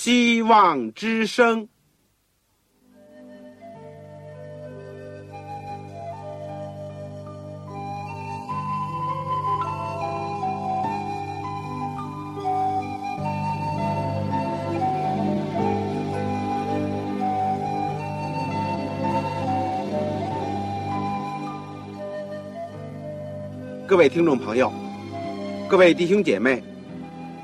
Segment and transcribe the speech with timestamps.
[0.00, 1.66] 希望之声。
[23.84, 24.72] 各位听众朋友，
[25.68, 26.62] 各位弟兄姐妹，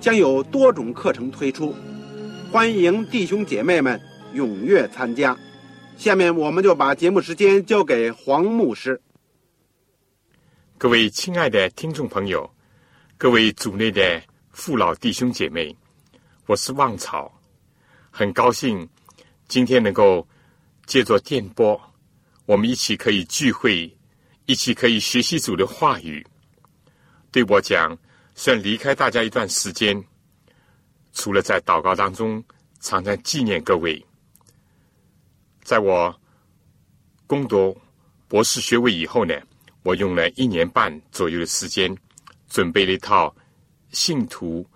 [0.00, 1.74] 将有多种课程推出，
[2.50, 4.00] 欢迎弟兄姐妹们
[4.34, 5.36] 踊跃参加。
[5.98, 8.98] 下面我们就把节目时间交给黄牧师。
[10.78, 12.50] 各位亲爱的听众朋友，
[13.18, 15.76] 各位组内的父老弟兄姐妹，
[16.46, 17.30] 我是旺草，
[18.10, 18.88] 很高兴
[19.48, 20.26] 今天能够
[20.86, 21.78] 借着电波，
[22.46, 23.94] 我们一起可以聚会。
[24.46, 26.26] 一起可以学习主的话语。
[27.30, 27.96] 对我讲，
[28.42, 30.02] 虽然离开大家一段时间，
[31.12, 32.42] 除了在祷告当中
[32.80, 34.02] 常常纪念各位，
[35.62, 36.18] 在我
[37.26, 37.78] 攻读
[38.28, 39.34] 博士学位以后呢，
[39.82, 41.94] 我用了一年半左右的时间，
[42.48, 43.36] 准备了一套
[43.92, 44.66] 信徒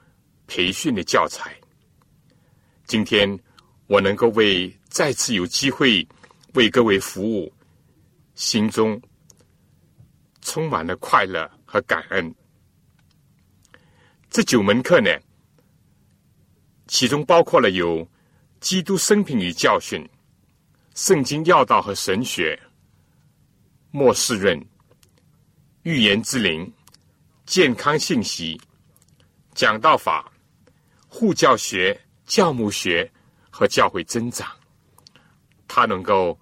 [0.47, 1.59] 培训的教材。
[2.85, 3.27] 今天
[3.87, 6.07] 我能够为再次有机会
[6.53, 7.51] 为各位服务，
[8.35, 9.01] 心中。
[10.43, 12.35] 充满了快乐和感恩。
[14.35, 15.09] 这九门课呢，
[16.89, 18.05] 其中包括了有
[18.59, 20.05] 基督生平与教训、
[20.97, 22.61] 圣经要道和神学、
[23.93, 24.61] 末世论、
[25.85, 26.69] 预言之灵、
[27.47, 28.61] 健康信息、
[29.55, 30.33] 讲道法、
[31.07, 31.97] 护教学、
[32.27, 33.09] 教牧学
[33.51, 34.51] 和教会增长。
[35.69, 36.37] 它能够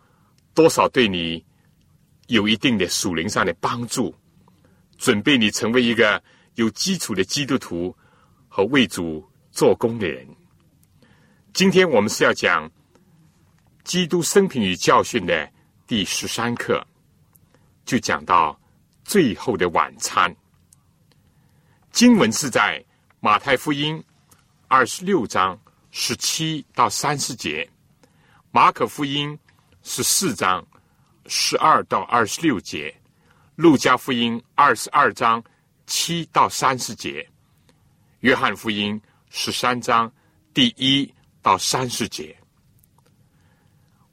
[0.54, 1.44] 多少对你？
[2.28, 4.14] 有一定的属灵上的帮助，
[4.96, 6.22] 准备你成为一个
[6.54, 7.96] 有基础的基督徒
[8.48, 10.26] 和为主做工的人。
[11.52, 12.68] 今天我们是要讲
[13.84, 15.50] 《基督生平与教训》的
[15.86, 16.86] 第十三课，
[17.84, 18.58] 就讲到
[19.04, 20.34] 最后的晚餐。
[21.90, 22.84] 经文是在
[23.20, 24.02] 马太福音
[24.68, 25.58] 二十六章
[25.90, 27.68] 十七到三十节，
[28.50, 29.38] 马可福音
[29.82, 30.66] 十四章。
[31.26, 32.90] 十二到二十六节，
[33.54, 35.40] 《路加福音》二十二章
[35.94, 37.22] 七到三十节，
[38.20, 38.98] 《约翰福音》
[39.28, 40.10] 十三章
[40.54, 42.34] 第一到三十节。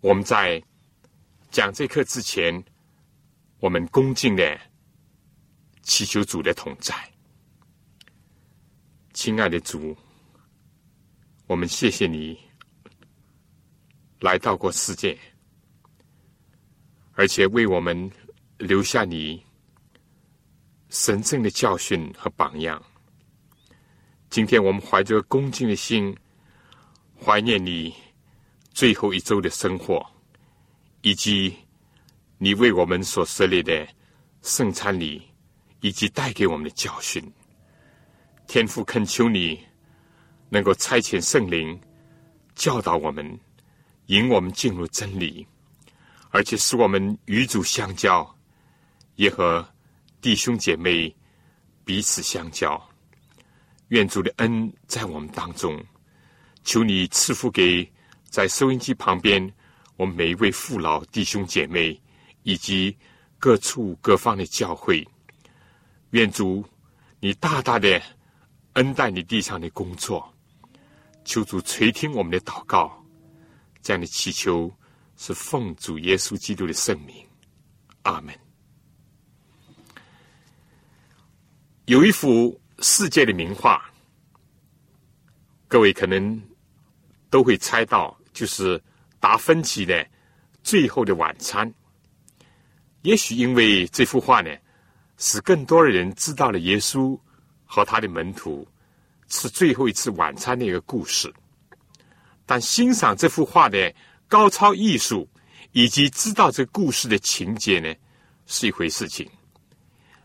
[0.01, 0.61] 我们在
[1.49, 2.61] 讲这课之前，
[3.61, 4.59] 我们恭敬的
[5.81, 6.93] 祈求主的同在。
[9.13, 9.95] 亲爱的主，
[11.47, 12.37] 我们谢谢你
[14.19, 15.17] 来到过世界。
[17.13, 18.11] 而且为我们
[18.57, 19.41] 留下你
[20.89, 22.81] 神圣的教训和榜样。
[24.29, 26.15] 今天我们怀着恭敬的心，
[27.23, 27.93] 怀念你
[28.71, 30.03] 最后一周的生活，
[31.01, 31.55] 以及
[32.39, 33.87] 你为我们所设立的
[34.41, 35.21] 圣餐礼，
[35.81, 37.23] 以及带给我们的教训。
[38.47, 39.63] 天父恳求你
[40.49, 41.79] 能够差遣圣灵
[42.55, 43.39] 教导我们，
[44.07, 45.45] 引我们进入真理。
[46.31, 48.35] 而且使我们与主相交，
[49.15, 49.67] 也和
[50.21, 51.15] 弟兄姐妹
[51.85, 52.81] 彼此相交。
[53.89, 55.83] 愿主的恩在我们当中，
[56.63, 57.89] 求你赐福给
[58.23, 59.51] 在收音机旁边
[59.97, 61.99] 我们每一位父老弟兄姐妹，
[62.43, 62.95] 以及
[63.37, 65.07] 各处各方的教会。
[66.11, 66.63] 愿主
[67.19, 68.01] 你大大的
[68.73, 70.31] 恩待你地上的工作，
[71.25, 73.03] 求主垂听我们的祷告，
[73.81, 74.71] 这样的祈求。
[75.21, 77.13] 是奉主耶稣基督的圣名，
[78.03, 78.33] 阿门。
[81.89, 83.83] 有一幅世界的名画，
[85.67, 86.39] 各位可能
[87.31, 88.79] 都会猜到，就是
[89.19, 89.95] 达芬奇的
[90.61, 91.67] 《最后的晚餐》。
[93.01, 94.55] 也许因为这幅画呢，
[95.17, 97.19] 使更多的人知道了耶稣
[97.65, 98.67] 和他的门徒
[99.27, 101.33] 吃最后一次晚餐的一个故事。
[102.45, 103.91] 但欣赏这幅画的。
[104.27, 105.27] 高超艺术
[105.71, 107.91] 以及知道这故事的情节呢，
[108.45, 109.27] 是一回事情；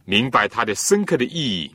[0.05, 1.75] 明白它的深刻的意义，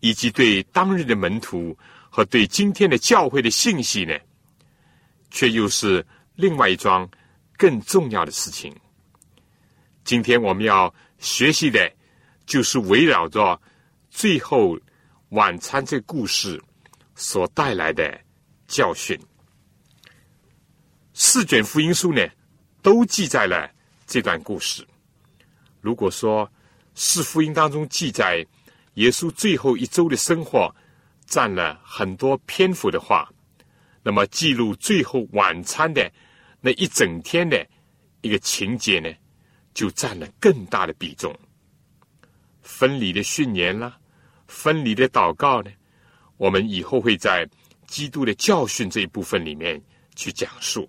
[0.00, 1.76] 以及对当日的门徒
[2.10, 4.14] 和对今天的教会的信息呢，
[5.30, 6.04] 却又是
[6.34, 7.08] 另外一桩
[7.56, 8.74] 更重要的事情。
[10.04, 11.90] 今天我们要学习的，
[12.44, 13.60] 就是围绕着
[14.10, 14.78] 最后
[15.30, 16.62] 晚餐这故事
[17.14, 18.20] 所带来的
[18.68, 19.18] 教训。
[21.12, 22.24] 四卷福音书呢，
[22.82, 23.70] 都记载了
[24.06, 24.86] 这段故事。
[25.80, 26.48] 如果说
[26.98, 28.44] 四福音当中记载
[28.94, 30.74] 耶稣最后一周的生活
[31.26, 33.30] 占了很多篇幅的话，
[34.02, 36.10] 那么记录最后晚餐的
[36.62, 37.64] 那一整天的
[38.22, 39.12] 一个情节呢，
[39.74, 41.38] 就占了更大的比重。
[42.62, 43.98] 分离的训言啦，
[44.48, 45.70] 分离的祷告呢，
[46.38, 47.46] 我们以后会在
[47.86, 49.80] 基督的教训这一部分里面
[50.14, 50.88] 去讲述。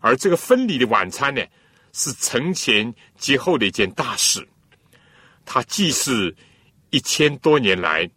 [0.00, 1.42] 而这个分离的晚餐呢，
[1.92, 4.48] 是承前接后的一件大事。
[5.44, 6.34] 它既是
[6.90, 8.08] 一千多年来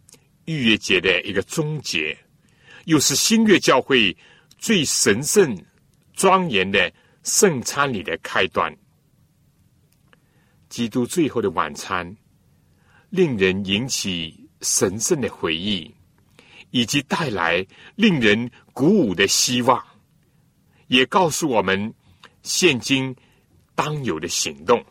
[0.46, 2.16] 逾越节的一个终结，
[2.84, 4.16] 又是新月教会
[4.56, 5.56] 最神圣
[6.14, 6.92] 庄严的
[7.22, 8.74] 圣餐礼的开端。
[10.68, 12.16] 基督最后的晚餐，
[13.10, 15.94] 令人引起神圣的回忆，
[16.70, 19.82] 以及带来令人鼓舞的希望。
[20.88, 21.92] 也告诉我们
[22.42, 23.14] 现今
[23.74, 24.84] 当有的行动。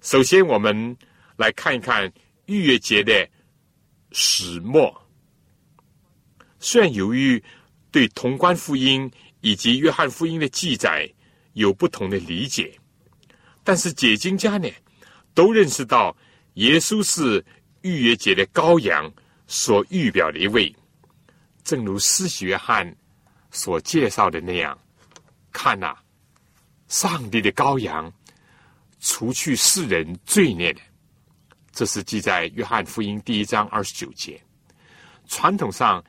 [0.00, 0.96] 首先，我们
[1.36, 2.10] 来看一看
[2.46, 3.28] 逾越节的
[4.12, 4.90] 始末。
[6.58, 7.42] 虽然由于
[7.90, 9.10] 对同关福音
[9.40, 11.10] 以及约翰福音的记载
[11.52, 12.72] 有不同的理解，
[13.62, 14.68] 但是解经家呢
[15.34, 16.16] 都认识到
[16.54, 17.44] 耶稣是
[17.82, 19.12] 逾越节的羔羊
[19.46, 20.74] 所预表的一位。
[21.62, 22.96] 正如施洗约翰。
[23.52, 24.78] 所介绍的那样，
[25.50, 25.92] 看呐，
[26.86, 28.08] 上帝的羔羊，
[29.00, 30.80] 除去世人罪孽的，
[31.72, 34.40] 这是记在约翰福音第一章二十九节。
[35.26, 36.04] 传统上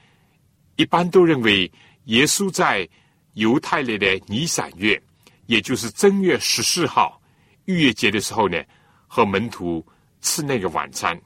[0.76, 1.72] 一般都认为，
[2.06, 2.88] 耶稣在
[3.34, 5.02] 犹太里的尼散月，
[5.46, 7.22] 也就是正月十四号
[7.66, 8.62] 逾越节的时候呢，
[9.08, 9.86] 和门徒
[10.22, 11.20] 吃那个晚餐，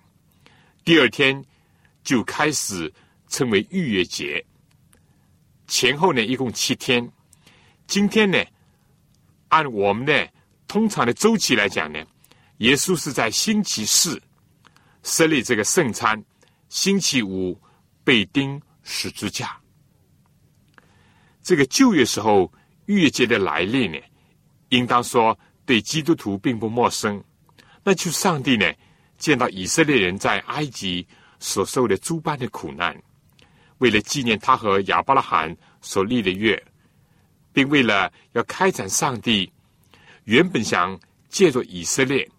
[0.83, 1.43] 第二天
[2.03, 2.93] 就开始
[3.27, 4.45] 称为逾越节。
[5.67, 7.11] 前后呢，一共七天。
[7.87, 8.43] 今天呢，
[9.47, 10.29] 按我们的
[10.67, 12.03] 通常的周期来讲呢，
[12.57, 14.21] 耶稣是在星期四
[15.03, 16.23] 设立这个圣餐，
[16.69, 17.59] 星期五
[18.03, 19.57] 被钉十字架。
[21.43, 22.51] 这个旧约时候
[22.87, 23.97] 逾越节的来历呢，
[24.69, 27.23] 应当说对基督徒并不陌生。
[27.83, 28.71] 那就上帝呢，
[29.17, 31.07] 见到以色列人在埃及
[31.39, 32.99] 所受的诸般的苦难。
[33.77, 36.59] 为了纪念他和亚伯拉罕所立的约，
[37.53, 39.51] 并为了要开展上帝
[40.25, 40.99] 原本想
[41.29, 42.29] 借助以色列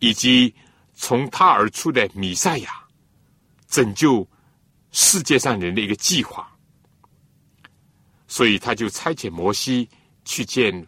[0.00, 0.54] 以及
[0.92, 2.84] 从他而出的弥赛亚
[3.68, 4.28] 拯救
[4.90, 6.46] 世界上人的一个计划，
[8.28, 9.88] 所以他就差遣摩西
[10.24, 10.86] 去见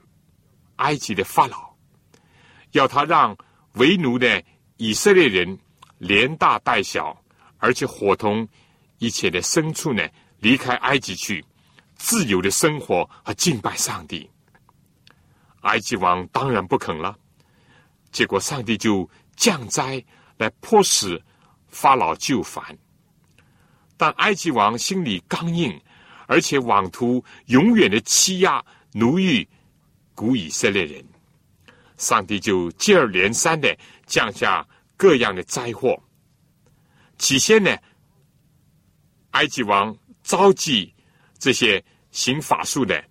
[0.76, 1.74] 埃及的法老，
[2.72, 3.36] 要他让
[3.74, 4.42] 为奴的
[4.76, 5.58] 以色列人
[5.98, 7.16] 连大带小，
[7.58, 8.46] 而且伙同。
[8.98, 10.02] 一切的牲畜呢，
[10.38, 11.44] 离开埃及去，
[11.96, 14.26] 自由的生活和敬拜上帝。
[15.62, 17.16] 埃及王当然不肯了，
[18.12, 20.04] 结果上帝就降灾
[20.36, 21.20] 来迫使
[21.68, 22.64] 法老就范。
[23.96, 25.80] 但埃及王心里刚硬，
[26.26, 29.48] 而且妄图永远的欺压奴役
[30.14, 31.04] 古以色列人，
[31.96, 33.76] 上帝就接二连三的
[34.06, 34.66] 降下
[34.96, 36.00] 各样的灾祸。
[37.18, 37.76] 起先呢。
[39.32, 40.94] 埃及王召集
[41.38, 43.04] 这些行法术的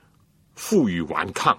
[0.55, 1.55] 负隅顽抗，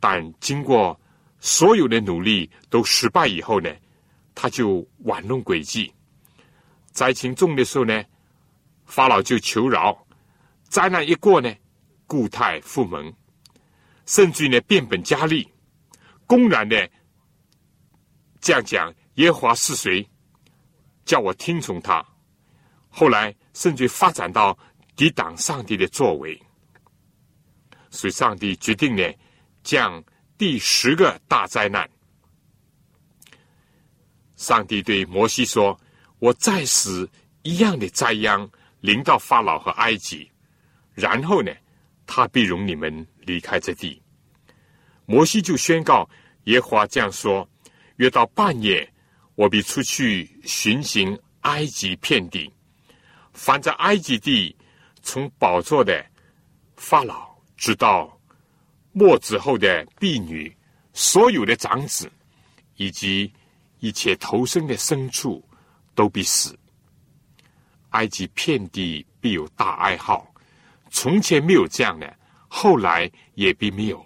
[0.00, 0.98] 但经过
[1.40, 3.74] 所有的努力都失败以后呢，
[4.34, 5.92] 他就玩弄诡计。
[6.92, 8.04] 灾情重的时候呢，
[8.86, 9.92] 法老就求饶；
[10.68, 11.54] 灾难一过呢，
[12.06, 13.12] 固态复萌，
[14.06, 15.48] 甚至呢变本加厉，
[16.26, 16.88] 公然的
[18.40, 20.08] 这样讲：耶和华是谁？
[21.04, 22.04] 叫我听从他。
[22.88, 24.58] 后来甚至发展到
[24.96, 26.40] 抵挡上帝的作为，
[27.90, 29.02] 所以上帝决定呢，
[29.68, 30.02] 降
[30.38, 31.86] 第十个大灾难。
[34.34, 35.78] 上帝对摩西说
[36.20, 37.06] ：“我再使
[37.42, 38.48] 一样的灾殃
[38.80, 40.30] 临到法老和埃及，
[40.94, 41.52] 然后呢，
[42.06, 44.00] 他必容你们离开这地。”
[45.04, 46.08] 摩西就宣告
[46.44, 47.46] 耶和华这样说
[47.96, 48.90] ：“约到半夜，
[49.34, 52.50] 我必出去巡行埃及遍地。”
[53.34, 54.56] 凡在埃及地
[55.02, 56.02] 从宝座的
[56.76, 58.17] 法老，直到
[58.98, 60.52] 末子后的婢女，
[60.92, 62.10] 所有的长子，
[62.74, 63.32] 以及
[63.78, 65.40] 一切投生的牲畜，
[65.94, 66.58] 都必死。
[67.90, 70.26] 埃及遍地必有大哀号。
[70.90, 72.12] 从前没有这样的，
[72.48, 74.04] 后来也必没有。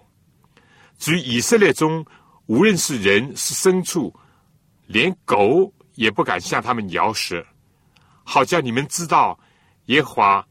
[0.99, 2.05] 至于以色列中，
[2.45, 4.13] 无论是人是牲畜，
[4.85, 7.43] 连狗也不敢向他们摇舌，
[8.23, 9.39] 好叫你们知道，
[9.85, 10.47] 耶华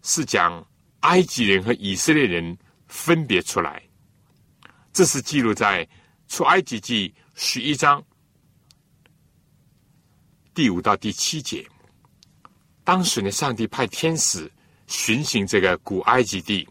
[0.00, 0.66] 是讲
[1.00, 2.56] 埃及人和以色列人
[2.86, 3.82] 分别出来。
[4.92, 5.86] 这是记录在
[6.28, 8.02] 出埃及记十一章
[10.54, 11.66] 第五到第七节。
[12.82, 14.50] 当时呢，上帝派天使
[14.86, 16.66] 巡行这个古埃及地，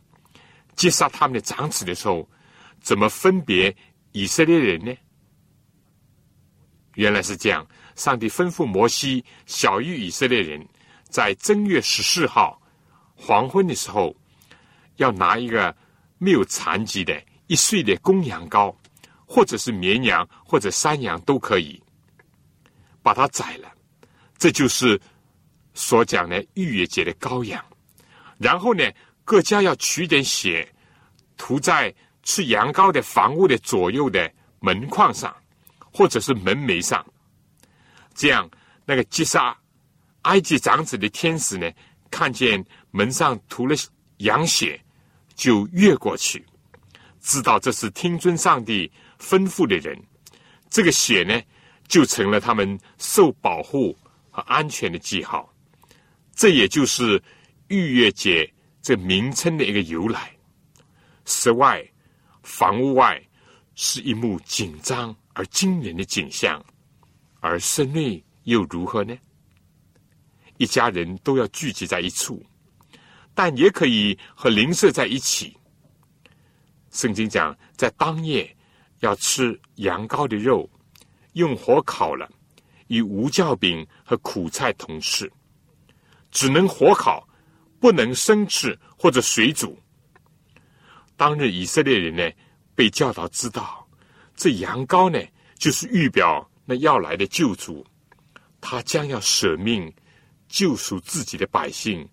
[0.76, 2.28] 击杀他们的长子的时候，
[2.82, 3.76] 怎么分别
[4.12, 4.96] 以色列人呢？
[6.96, 10.66] 原来是这样：上帝吩咐摩西小谕以色列人，
[11.10, 12.62] 在正月十四号
[13.14, 14.16] 黄昏的时候，
[14.96, 15.76] 要拿一个
[16.18, 17.22] 没有残疾的。
[17.48, 18.76] 一岁的公羊羔，
[19.24, 21.80] 或者是绵羊，或者山羊都可以，
[23.04, 23.72] 把它宰了，
[24.40, 25.00] 这就是
[25.76, 27.64] 所讲的逾越节的羔羊。
[28.40, 28.84] 然后呢，
[29.24, 30.68] 各家要取点血，
[31.38, 31.94] 涂在
[32.24, 34.28] 吃羊羔的房屋的左右的
[34.60, 35.32] 门框上，
[35.94, 37.06] 或者是门楣上。
[38.16, 38.50] 这样，
[38.86, 39.56] 那个击杀
[40.24, 41.72] 埃及长子的天使呢，
[42.10, 43.76] 看见门上涂了
[44.18, 44.84] 羊血，
[45.36, 46.44] 就越过去。
[47.22, 50.00] 知道这是听尊上帝吩咐的人，
[50.70, 51.42] 这个血呢，
[51.88, 53.98] 就成了他们受保护
[54.32, 55.52] 和安全的记号。
[56.34, 57.22] 这也就是
[57.68, 58.52] 逾越节
[58.82, 60.32] 这名称的一个由来。
[61.26, 61.84] 室外
[62.44, 63.22] 房屋外
[63.74, 66.64] 是一幕紧张而惊人的景象，
[67.40, 69.18] 而室内又如何呢？
[70.58, 72.46] 一家人都要聚集在一处，
[73.36, 75.56] 但也可以和邻舍在一起。
[76.90, 78.56] 圣经讲，在当夜
[79.02, 80.68] 要吃羊羔的肉，
[81.34, 82.28] 用火烤了，
[82.88, 85.30] 与无酵饼和苦菜同吃，
[86.32, 87.28] 只能火烤，
[87.80, 89.78] 不能生吃或者水煮。
[91.18, 92.32] 当日以色列人呢，
[92.74, 93.86] 被教导知道，
[94.34, 95.20] 这羊羔呢，
[95.58, 97.86] 就是预表那要来的救主，
[98.62, 99.94] 他将要舍命
[100.48, 102.08] 救赎自己的百姓，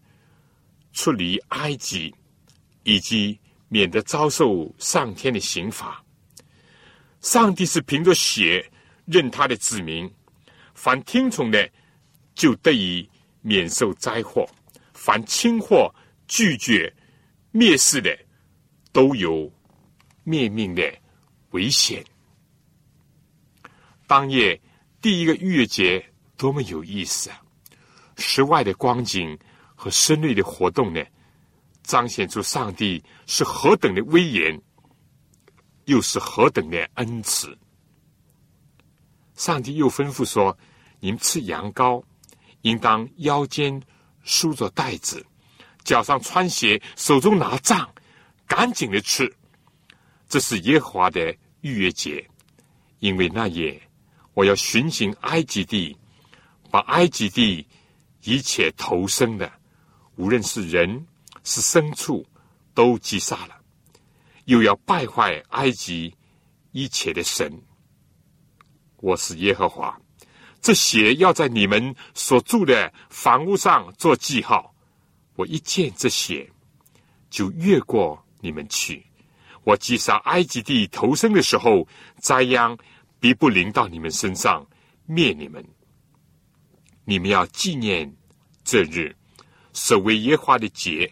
[0.93, 2.15] 出离埃及，
[2.85, 3.39] 以及。
[3.73, 6.05] 免得遭受上天的刑罚。
[7.23, 8.71] 上帝是凭着血
[9.07, 10.15] 认他的子民，
[10.75, 11.67] 凡听从的
[12.35, 13.09] 就得以
[13.41, 14.45] 免受灾祸；
[14.93, 15.91] 凡轻或
[16.29, 16.95] 拒绝、
[17.51, 18.15] 蔑视的，
[18.93, 19.51] 都有
[20.23, 20.83] 灭命的
[21.53, 22.05] 危险。
[24.07, 24.61] 当夜
[25.01, 26.05] 第一个逾越节
[26.37, 27.41] 多么有意思啊！
[28.19, 29.39] 室外的光景
[29.83, 31.05] 和室内的活动呢？
[31.83, 34.63] 彰显出上帝是何等的威严，
[35.87, 37.59] 又是何等的恩慈。
[39.35, 40.57] 上帝又吩咐说
[41.01, 42.01] ：“你们吃羊羔，
[42.61, 43.83] 应当腰间
[44.23, 45.27] 束着带子，
[45.83, 47.93] 脚上穿鞋，手中拿杖，
[48.47, 49.35] 赶紧的吃。
[50.29, 52.25] 这是耶和华的逾越节，
[53.01, 53.83] 因为那夜
[54.35, 55.97] 我要巡行埃及地，
[56.71, 57.67] 把埃及地
[58.23, 59.53] 一切投生的，
[60.17, 61.07] 无论是人。”
[61.45, 62.25] 是牲畜
[62.73, 63.61] 都击杀了，
[64.45, 66.15] 又要败坏埃及
[66.71, 67.61] 一切的神。
[68.99, 70.01] 我是耶和华，
[70.61, 74.73] 这血要在你们所住的房屋上做记号。
[75.35, 76.49] 我一见这血，
[77.29, 79.05] 就越过你们去。
[79.65, 81.89] 我击杀埃及地投生的时候，
[82.21, 82.79] 灾殃
[83.19, 84.65] 必不临到你们身上，
[85.07, 85.67] 灭你们。
[87.05, 88.15] 你们要纪念
[88.63, 89.17] 这日，
[89.73, 91.11] 守为耶和华的节。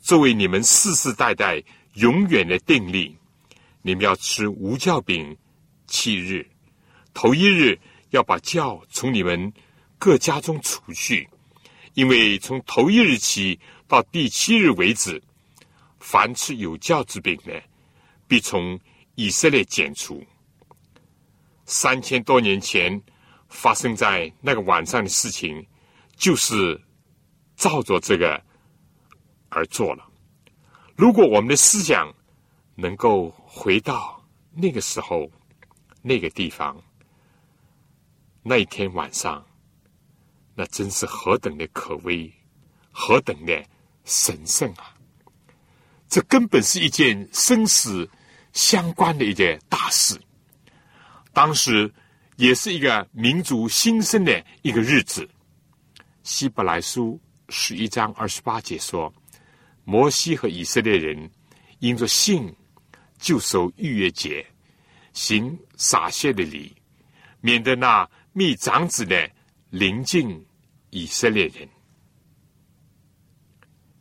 [0.00, 1.62] 作为你们世世代代
[1.94, 3.16] 永远的定力，
[3.82, 5.36] 你们要吃无酵饼
[5.86, 6.46] 七日，
[7.12, 7.78] 头一日
[8.10, 9.52] 要把酵从你们
[9.98, 11.28] 各家中除去，
[11.94, 15.20] 因为从头一日起到第七日为止，
[15.98, 17.60] 凡吃有酵之饼的，
[18.28, 18.78] 必从
[19.16, 20.24] 以色列剪除。
[21.64, 23.02] 三千多年前
[23.48, 25.66] 发生在那个晚上的事情，
[26.16, 26.80] 就是
[27.56, 28.42] 照着这个。
[29.48, 30.04] 而做了。
[30.96, 32.12] 如果我们的思想
[32.74, 34.22] 能够回到
[34.52, 35.30] 那个时候、
[36.02, 36.76] 那个地方、
[38.42, 39.42] 那一天晚上，
[40.54, 42.30] 那真是何等的可畏，
[42.90, 43.64] 何等的
[44.04, 44.94] 神圣啊！
[46.08, 48.06] 这根本是一件生死
[48.52, 50.20] 相关的一件大事。
[51.32, 51.90] 当时
[52.36, 55.26] 也是一个民族新生的一个日子。
[56.24, 59.12] 希伯来书十一章二十八节说。
[59.88, 61.30] 摩西和以色列人
[61.78, 62.52] 因着信，
[63.18, 64.44] 就守逾越节，
[65.12, 66.74] 行洒血的礼，
[67.40, 69.30] 免得那密长子的
[69.70, 70.44] 临近
[70.90, 71.68] 以色列人。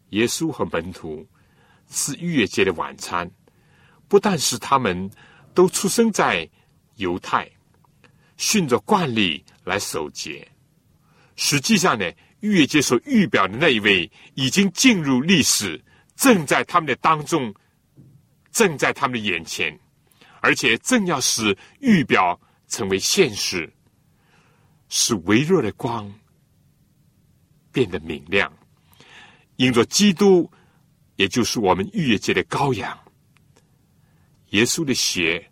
[0.09, 1.23] 耶稣和门徒
[1.87, 3.29] 吃逾越节的晚餐，
[4.07, 5.07] 不但是他们
[5.53, 6.49] 都出生在
[6.95, 7.47] 犹太，
[8.37, 10.47] 顺着惯例来守节，
[11.35, 12.11] 实际上呢，
[12.45, 15.83] 逾越节所预表的那一位已经进入历史，
[16.15, 17.51] 正在他们的当中，
[18.51, 19.75] 正在他们的眼前，
[20.41, 23.73] 而且正要使预表成为现实，
[24.89, 26.13] 使微弱的光
[27.71, 28.51] 变得明亮。
[29.55, 30.47] 因着基督，
[31.15, 32.95] 也就是我们逾越节的羔羊，
[34.49, 35.49] 耶稣的血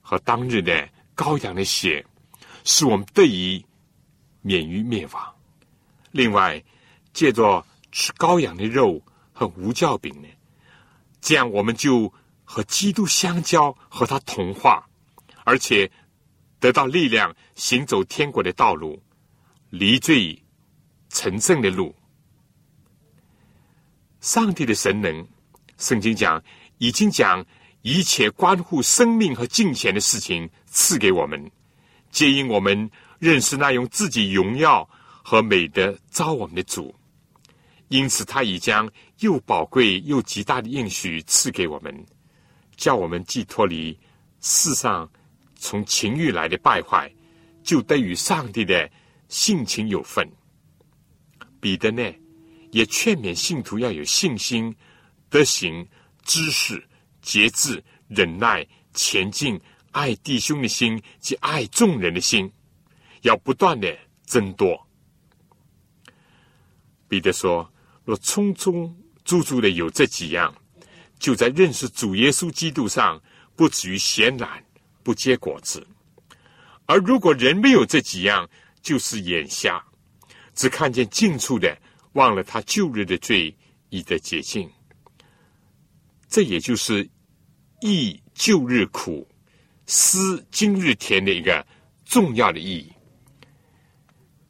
[0.00, 2.04] 和当日的羔羊的血，
[2.62, 3.64] 使我们得以
[4.40, 5.31] 免于灭亡。
[6.12, 6.62] 另外，
[7.12, 9.02] 借着吃羔羊的肉
[9.32, 10.28] 和无酵饼呢，
[11.20, 12.12] 这样我们就
[12.44, 14.86] 和基督相交，和他同化，
[15.44, 15.90] 而且
[16.60, 19.02] 得到力量，行走天国的道路，
[19.70, 20.40] 离罪
[21.08, 21.94] 成圣的路。
[24.20, 25.26] 上帝的神能，
[25.78, 26.42] 圣经讲
[26.78, 27.44] 已经将
[27.80, 31.50] 一切关乎生命和金钱的事情赐给我们，
[32.10, 34.88] 皆因我们认识那用自己荣耀
[35.22, 36.94] 和美德招我们的主，
[37.88, 42.06] 因此他已将又宝贵又极大的应许赐给我们，
[42.76, 43.98] 叫我们既脱离
[44.40, 45.10] 世上
[45.54, 47.10] 从情欲来的败坏，
[47.62, 48.90] 就得与上帝的
[49.28, 50.28] 性情有份。
[51.60, 52.02] 彼得呢？
[52.72, 54.74] 也劝勉信徒要有信心、
[55.28, 55.86] 德行、
[56.24, 56.82] 知识、
[57.20, 59.60] 节制、忍耐、前进、
[59.90, 62.50] 爱弟兄的心及爱众人的心，
[63.20, 64.88] 要不断的增多。
[67.12, 67.70] 彼得说
[68.06, 68.90] ：“若匆匆
[69.22, 70.50] 足足的有这几样，
[71.18, 73.22] 就在认识主耶稣基督上，
[73.54, 74.64] 不至于闲懒
[75.02, 75.78] 不结果子；
[76.86, 78.48] 而如果人没有这几样，
[78.80, 79.84] 就是眼瞎，
[80.54, 81.76] 只看见近处的。”
[82.14, 83.54] 忘了他旧日的罪，
[83.90, 84.70] 已得洁净。
[86.28, 87.06] 这也就是
[87.80, 89.28] 忆旧日苦，
[89.86, 91.66] 思今日甜的一个
[92.06, 92.90] 重要的意义。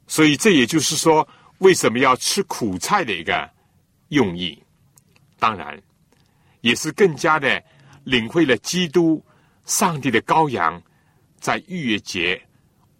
[0.07, 1.25] 所以，这也就是说，
[1.63, 3.49] 为什么要吃苦菜的一个
[4.09, 4.61] 用意。
[5.39, 5.81] 当然，
[6.59, 7.63] 也是更加的
[8.03, 9.23] 领会了基督
[9.63, 10.81] 上帝的羔羊
[11.39, 12.39] 在逾越节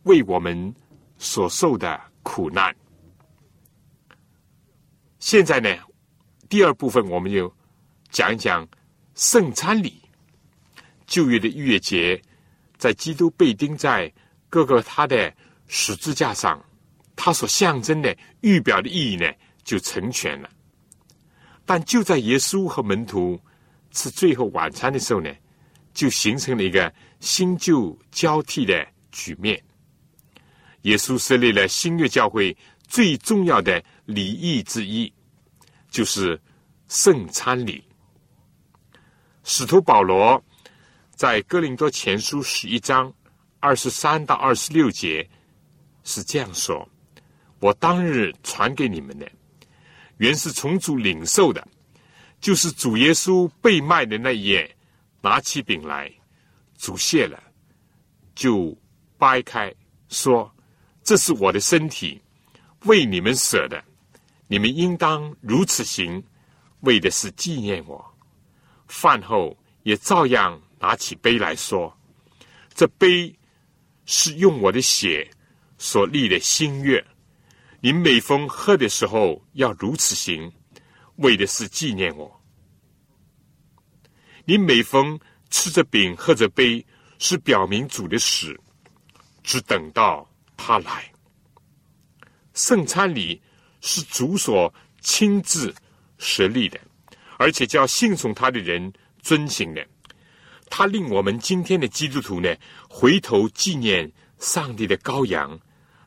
[0.04, 0.73] 为我们
[1.17, 2.73] 所受的苦难。
[5.19, 5.69] 现在呢，
[6.47, 7.54] 第二部分我们就
[8.10, 8.65] 讲一讲
[9.13, 10.02] 圣餐礼。
[11.06, 12.19] 旧约的逾越节，
[12.78, 14.12] 在基督被钉在
[14.49, 15.32] 各个他的
[15.67, 16.63] 十字架上，
[17.15, 19.32] 他所象征的预表的意义呢，
[19.63, 20.49] 就成全了。
[21.65, 23.39] 但就在耶稣和门徒
[23.91, 25.34] 吃最后晚餐的时候呢，
[25.93, 29.62] 就形成了一个新旧交替的局面。
[30.82, 32.56] 耶稣设立了新约教会
[32.88, 33.84] 最重要的。
[34.06, 35.10] 礼仪之一，
[35.89, 36.38] 就是
[36.89, 37.82] 圣餐礼。
[39.45, 40.43] 使徒保罗
[41.15, 43.13] 在哥林多前书十一章
[43.62, 45.26] 二十三到二十六节
[46.04, 46.86] 是这样说
[47.63, 49.26] ：“我当日传给你们的，
[50.17, 51.65] 原是从主领受的，
[52.41, 54.76] 就是主耶稣被卖的那一夜，
[55.21, 56.12] 拿起饼来，
[56.78, 57.41] 主谢了，
[58.36, 58.78] 就
[59.17, 59.73] 掰开，
[60.10, 60.54] 说：
[61.06, 62.21] 这是我的身体，
[62.84, 63.82] 为你们舍的。”
[64.47, 66.21] 你们应当如此行，
[66.82, 68.06] 为的是纪念我。
[68.88, 71.97] 饭后也照样拿起杯来说
[72.76, 73.34] ：“这杯
[74.06, 75.28] 是用我的血
[75.78, 77.04] 所立的新约。
[77.86, 80.50] 你每逢喝的时候要如此行，
[81.17, 82.41] 为的是纪念我。
[84.46, 85.19] 你每逢
[85.50, 86.86] 吃着饼喝着杯，
[87.19, 88.58] 是表明主的死，
[89.43, 91.12] 只等到他来。
[92.54, 93.41] 圣餐里。”
[93.86, 95.76] 是主所亲自
[96.17, 96.80] 设立的，
[97.38, 99.86] 而且叫信从他的人遵行的。
[100.69, 102.56] 他令我们今天的基督徒呢，
[102.89, 105.60] 回头纪念上帝的羔羊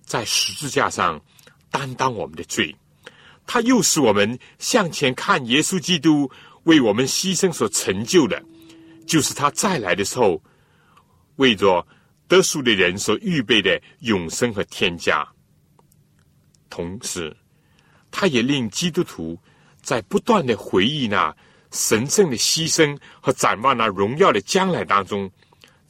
[0.07, 1.23] 在十字架上
[1.77, 2.75] 担当我们的罪。
[3.47, 6.31] 他又使我们向前看耶稣基督
[6.65, 8.43] 为我们牺牲所成就的，
[9.07, 10.43] 就是他再来的时候
[11.37, 11.87] 为着
[12.29, 15.27] 得赎的人所预备的永生和天家。
[16.71, 17.37] 同时。
[18.19, 19.39] 他也令基督徒
[19.83, 21.37] 在不断的回忆那
[21.71, 25.31] 神圣的牺牲和展望那荣耀的将来当中，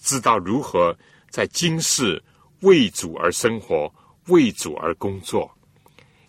[0.02, 0.96] 知道如何
[1.30, 2.20] 在今世
[2.62, 3.92] 为主而生活，
[4.26, 5.55] 为主而工作。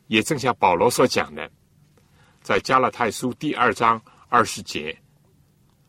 [0.08, 1.50] 也正像保罗所讲的，
[2.42, 4.98] 在加拉太书第二章二十节，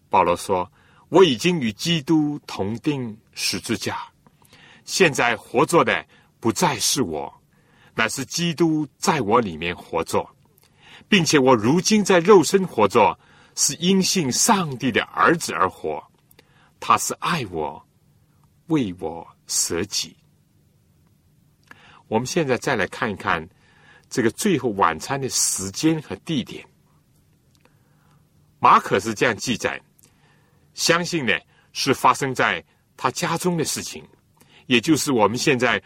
[0.09, 0.71] 保罗说
[1.09, 3.99] ：“我已经与基督同定十字架，
[4.85, 6.07] 现在活着的
[6.39, 7.33] 不再是我。”
[7.95, 10.25] 乃是基督在我里面活着，
[11.09, 13.19] 并且我如今在肉身活着，
[13.57, 16.01] 是因信上帝的儿子而活。
[16.79, 17.85] 他是爱我，
[18.69, 20.17] 为我舍己。
[22.07, 23.45] 我们现在再来看一看
[24.09, 26.67] 这个最后晚餐的时间和地点。
[28.59, 29.81] 马可是这样记载，
[30.75, 31.33] 相信呢
[31.73, 32.65] 是发生在
[32.97, 34.05] 他家中的事情，
[34.67, 35.81] 也就是我们现在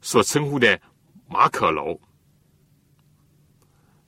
[0.00, 0.80] 所称呼的
[1.28, 2.00] 马可楼，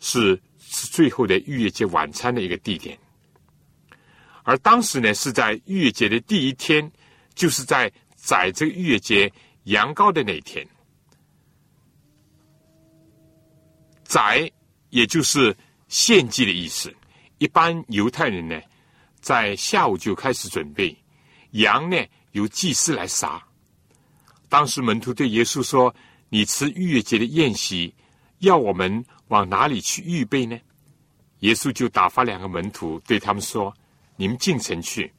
[0.01, 2.99] 是是最后的逾越节晚餐的一个地点。
[4.43, 6.91] 而当时呢，是在逾越节的第一天，
[7.35, 9.33] 就是在宰这个逾越节
[9.65, 10.67] 羊羔的那一天。
[14.13, 14.47] 宰，
[14.91, 15.57] 也就是
[15.89, 16.95] 献祭的意思。
[17.39, 18.61] 一般犹太人呢，
[19.23, 20.95] 在下午就开始准备
[21.53, 21.97] 羊呢，
[22.33, 23.43] 由祭司来杀。
[24.51, 25.95] 当时门徒对耶稣说
[26.29, 27.95] ：“你吃逾越节的宴席，
[28.41, 30.61] 要我们往哪里去预备呢？”
[31.41, 33.75] 耶稣就打发两个门徒对他们说。
[34.17, 35.11] 你们进城去，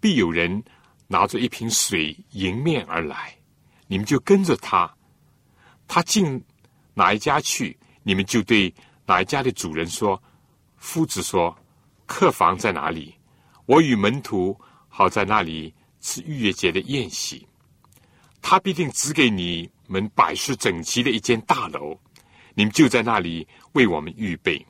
[0.00, 0.60] 必有人
[1.06, 3.32] 拿着一瓶水迎面而来，
[3.86, 4.92] 你们就跟着他。
[5.86, 6.44] 他进
[6.94, 7.77] 哪一家去，
[8.08, 10.18] 你们就对哪一家的主人说
[10.80, 11.54] ：“夫子说，
[12.06, 13.14] 客房在哪里？
[13.66, 17.46] 我与门徒好在那里吃逾越节的宴席。
[18.40, 22.00] 他必定指给你们摆设整齐的一间大楼，
[22.54, 24.66] 你们就在那里为我们预备。”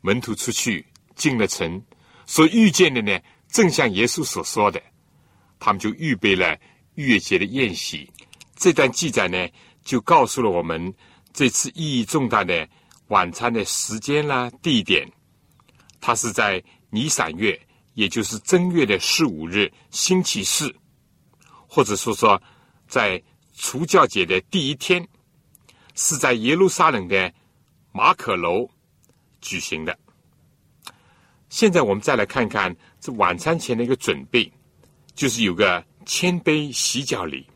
[0.00, 1.82] 门徒出去进了城。
[2.24, 4.80] 所遇见的呢，正像耶稣所说的，
[5.58, 6.58] 他们就预备了
[6.94, 8.10] 逾越节的宴席。
[8.56, 9.46] 这段记载呢，
[9.84, 10.94] 就告诉了我们
[11.32, 12.68] 这次意义重大的
[13.08, 15.10] 晚餐的时间啦、地点。
[16.00, 17.60] 它是在尼散月，
[17.94, 20.74] 也就是正月的十五日星期四，
[21.68, 22.40] 或者说说
[22.88, 23.22] 在
[23.54, 25.06] 除教节的第一天，
[25.94, 27.32] 是在耶路撒冷的
[27.92, 28.66] 马可楼
[29.42, 29.98] 举行的。
[31.50, 34.50] 现在我们再来看看这晚餐前的一个准备，
[35.14, 37.46] 就是有个谦杯洗脚礼。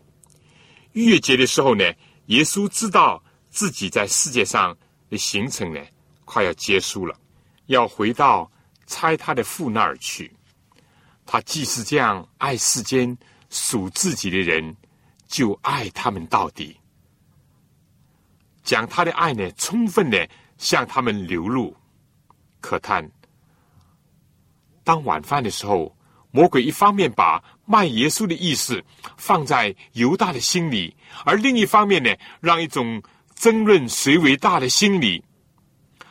[0.93, 1.85] 逾越节的时候呢，
[2.27, 3.24] 耶稣知道
[3.55, 4.77] 自己在世界上
[5.09, 5.81] 的行程呢
[6.25, 7.17] 快要结束了，
[7.67, 8.51] 要回到
[8.85, 10.35] 差他的父那儿去。
[11.25, 13.17] 他既是这样爱世间
[13.51, 14.77] 属自己的人，
[15.29, 16.77] 就爱他们到底，
[18.65, 21.75] 将他的爱呢充分的向他们流露。
[22.61, 23.09] 可叹。
[24.83, 25.97] 当晚饭的时候，
[26.33, 28.83] 魔鬼一方面把卖耶稣的意思
[29.17, 33.01] 放在犹大的心里，而另一方面呢，让一种
[33.35, 35.23] 争论谁为大的心理，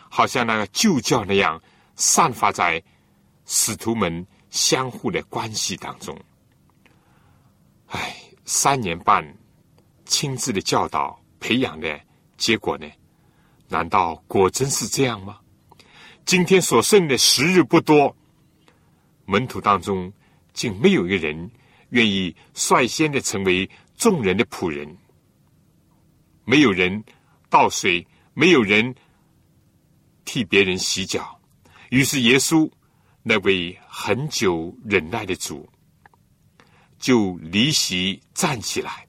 [0.10, 1.62] 好像那个旧教那样
[1.96, 2.82] 散发在
[3.46, 6.18] 使徒们相互的关系当中。
[7.88, 9.26] 唉，三年半
[10.06, 12.00] 亲自的教导培养的
[12.38, 12.88] 结果呢？
[13.68, 15.40] 难道果真是这样吗？
[16.26, 18.16] 今天所剩的时日不多。
[19.26, 20.12] 门徒当中，
[20.54, 21.50] 竟没有一个人
[21.90, 24.98] 愿意率先的成为众人的仆人。
[26.46, 27.04] 没有人
[27.50, 28.94] 倒水，没有人
[30.26, 31.40] 替别人洗脚。
[31.90, 32.70] 于是耶稣
[33.22, 35.70] 那位很久忍耐的主，
[36.98, 39.08] 就离席站起来。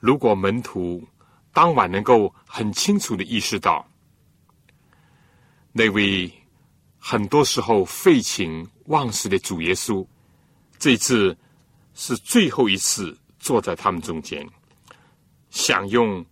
[0.00, 1.02] 如果门徒
[1.52, 3.86] 当晚能够很清楚的意识到，
[5.72, 6.32] 那位
[6.98, 8.66] 很多时候废寝。
[8.88, 10.06] 忘食的主耶稣，
[10.78, 11.34] 这次
[11.94, 14.46] 是最后一次坐在他们中间，
[15.48, 16.22] 享用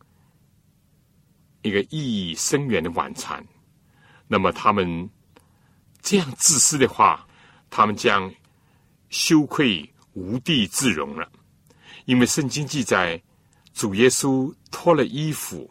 [1.63, 3.45] 一个意义深远的晚餐。
[4.29, 5.09] 那么他们
[6.01, 7.27] 这样自私的话，
[7.71, 8.33] 他们将
[9.11, 11.31] 羞愧无地自容了。
[12.05, 13.23] 因为圣经记载，
[13.73, 15.71] 主耶稣脱了衣服，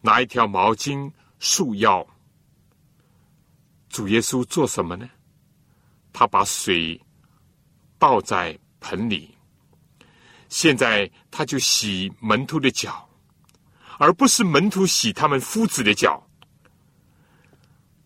[0.00, 2.06] 拿一条毛巾束腰。
[3.88, 5.08] 主耶稣做什么呢？
[6.12, 7.00] 他把水
[7.98, 9.36] 倒在盆里，
[10.48, 13.05] 现在他就洗门徒的脚，
[13.98, 16.26] 而不是门徒洗他们夫子的脚。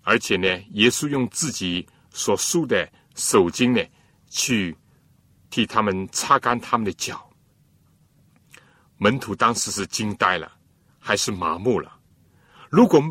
[0.03, 3.88] 而且呢，耶稣用自己所梳的手巾呢，
[4.29, 4.76] 去
[5.50, 7.31] 替他们擦干他们的脚。
[8.98, 10.50] 门徒当时是惊呆了，
[10.98, 11.98] 还是麻木了？
[12.68, 13.03] 如果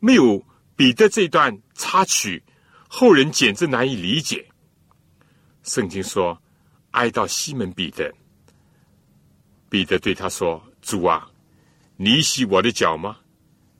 [0.00, 2.42] 没有彼得这段插曲。
[2.88, 4.48] 后人简直难以理解。
[5.64, 6.40] 圣经说
[6.92, 8.14] ：“哀悼西门彼得。”
[9.68, 11.28] 彼得对他说：“主啊，
[11.96, 13.18] 你洗我的脚吗？”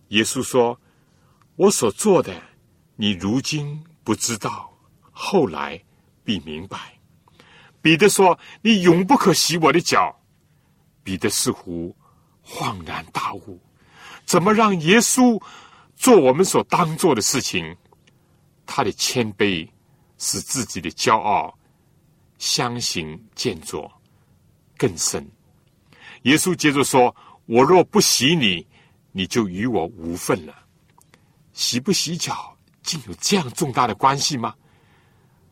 [0.08, 0.80] 耶稣说
[1.56, 2.32] ：“我所做的，
[2.96, 4.72] 你如今不知道，
[5.10, 5.82] 后来
[6.24, 6.78] 必明白。”
[7.82, 10.20] 彼得说：“你永不可洗我的脚。”
[11.04, 11.94] 彼得似乎
[12.44, 13.60] 恍然大悟：
[14.24, 15.40] 怎么让耶稣
[15.94, 17.76] 做我们所当做的事情。
[18.64, 19.68] 他的谦卑
[20.18, 21.56] 使自己的骄傲
[22.38, 23.88] 相形见绌
[24.76, 25.24] 更深。
[26.22, 27.14] 耶稣接着说
[27.46, 28.66] ：“我若不洗你，
[29.12, 30.54] 你就与我无份了。
[31.52, 34.54] 洗不洗脚，竟有这样重大的关系吗？”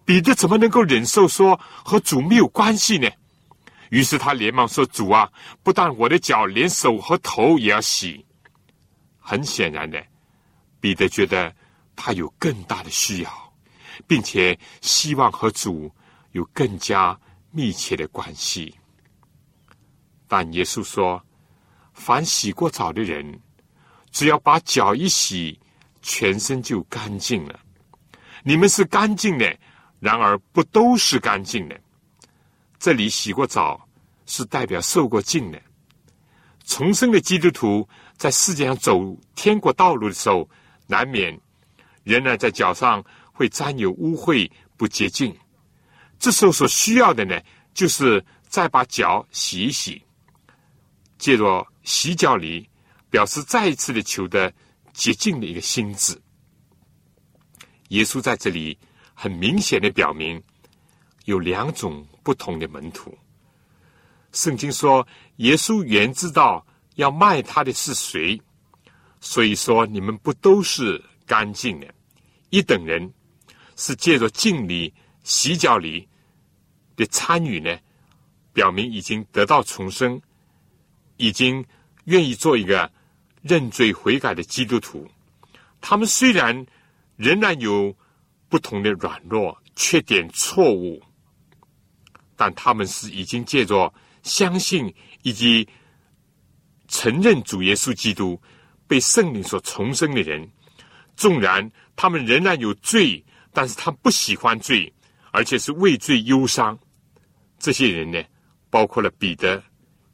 [0.05, 3.09] 彼得怎么能够忍受说和主没有关系呢？
[3.89, 5.31] 于是他连忙说：“主啊，
[5.63, 8.23] 不但我的脚，连手和头也要洗。”
[9.19, 10.05] 很显然的，
[10.79, 11.55] 彼得觉得
[11.97, 13.55] 他有更大的需要，
[14.07, 15.91] 并且希望和主
[16.33, 17.19] 有更加
[17.51, 18.75] 密切的关系。
[20.29, 21.25] 但耶稣说
[21.95, 23.41] ：“凡洗过澡的人，
[24.11, 25.59] 只要把脚一洗，
[26.03, 27.59] 全身就干净了。
[28.43, 29.57] 你们是干净的。”
[30.01, 31.81] 然而，不都是干净的。
[32.79, 33.89] 这里洗过澡
[34.27, 35.59] 是代表受过浸的。
[36.67, 40.47] 重生的基督徒在世界上走天国道路的时候，
[40.87, 41.41] 难免
[42.03, 43.03] 仍然在脚上
[43.33, 45.35] 会沾有污秽、不洁净。
[46.19, 47.41] 这时候所需要的呢，
[47.73, 50.03] 就是再把脚洗一洗，
[51.17, 52.69] 借着洗脚礼，
[53.09, 54.53] 表示再一次的求得
[54.93, 56.21] 洁净的一个心智。
[57.91, 58.77] 耶稣在这里。
[59.17, 60.43] 很明显的表明，
[61.25, 63.17] 有两种不同的门徒。
[64.33, 66.67] 圣经说，耶稣原知道
[66.97, 68.43] 要卖他的是谁，
[69.21, 71.95] 所以说你们不都是干净的。
[72.51, 73.15] 一等人
[73.77, 74.93] 是借着敬礼、
[75.23, 76.09] 洗脚礼
[76.97, 77.79] 的参与呢，
[78.53, 80.21] 表明已经得到重生，
[81.17, 81.65] 已经
[82.05, 82.91] 愿意做一个
[83.43, 85.09] 认罪悔改的基督徒。
[85.81, 86.67] 他们虽然
[87.17, 87.95] 仍然有。
[88.47, 91.03] 不同的软弱、缺点、错误，
[92.37, 95.69] 但他们是已经借着相信以及
[96.87, 98.41] 承认主耶稣基督
[98.87, 100.49] 被圣灵所重生的人。
[101.17, 104.93] 纵然他们仍然有罪，但是他不喜欢罪，
[105.33, 106.79] 而且是畏罪忧伤。
[107.59, 108.23] 这些人呢，
[108.71, 109.61] 包括了彼得、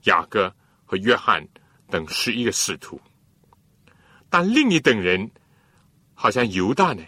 [0.05, 0.51] 雅各
[0.91, 1.47] 和约翰
[1.89, 3.01] 等十一个使徒。
[4.29, 5.31] 但另一等人，
[6.15, 7.03] 好像犹大呢？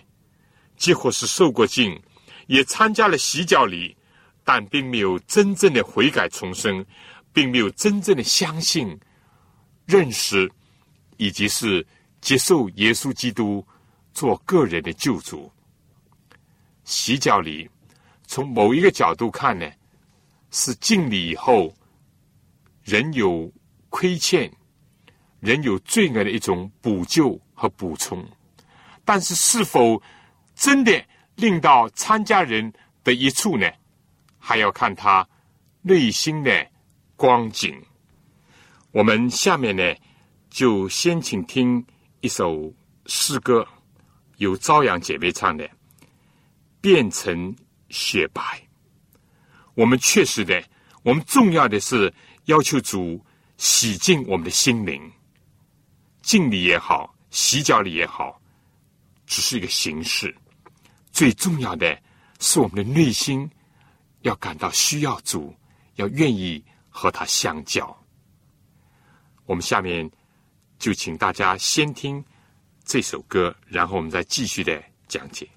[0.77, 2.01] 几乎是受过敬，
[2.47, 3.97] 也参加了洗脚礼，
[4.45, 6.87] 但并没有真正的悔改重生，
[7.33, 8.97] 并没有真正的相信、
[9.85, 10.49] 认识，
[11.17, 11.85] 以及是
[12.21, 13.67] 接受耶稣基督
[14.13, 15.51] 做个人的救主。
[16.85, 17.69] 洗脚礼
[18.29, 19.69] 从某一个角度看呢，
[20.53, 21.75] 是敬礼以后
[22.85, 23.53] 人有
[23.93, 24.51] 亏欠、
[25.41, 28.27] 人有罪恶的一种补救和补充，
[29.05, 30.03] 但是是否？
[30.55, 33.67] 真的令到参加人的一处呢，
[34.39, 35.27] 还要看他
[35.81, 36.71] 内心的
[37.17, 37.75] 光景。
[38.93, 39.83] 我们下面呢，
[40.51, 41.85] 就先请听
[42.21, 42.73] 一首
[43.07, 43.67] 诗歌，
[44.37, 45.65] 由朝阳姐妹唱的
[46.83, 47.57] 《变成
[47.89, 48.43] 雪白》。
[49.75, 50.63] 我们确实的，
[51.03, 52.13] 我们重要的是
[52.45, 53.25] 要求主
[53.57, 55.11] 洗净我们的心灵，
[56.23, 58.41] 敬礼也好，洗脚礼也好，
[59.27, 60.35] 只是一个形式。
[61.13, 62.01] 最重要的
[62.41, 63.49] 是，我们的内心
[64.23, 65.55] 要感到需要主，
[65.97, 67.97] 要愿意和他相交。
[69.45, 70.11] 我们下面
[70.79, 72.25] 就请大家先听
[72.85, 75.49] 这首歌，然后我们再继续的讲解。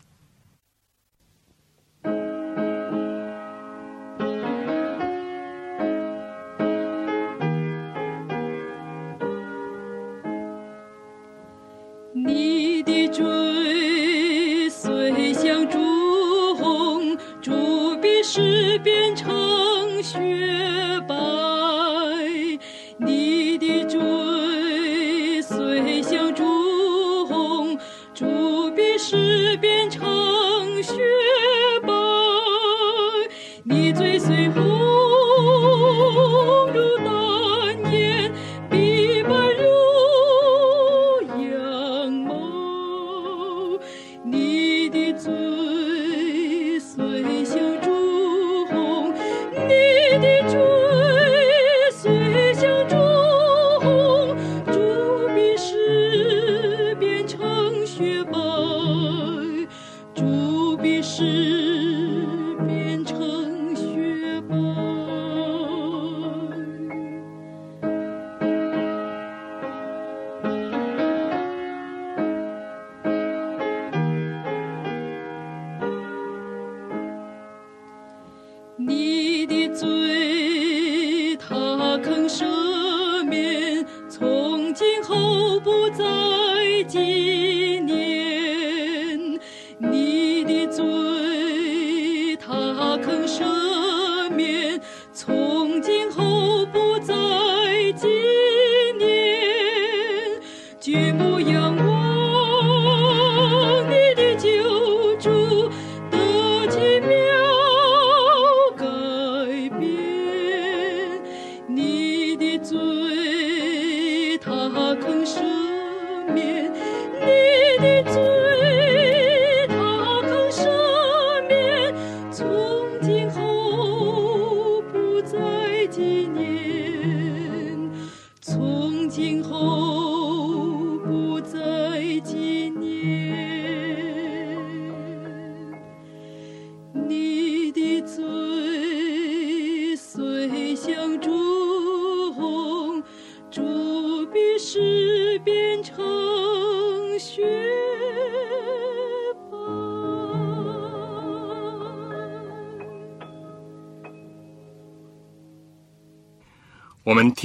[57.97, 58.44] 去吧。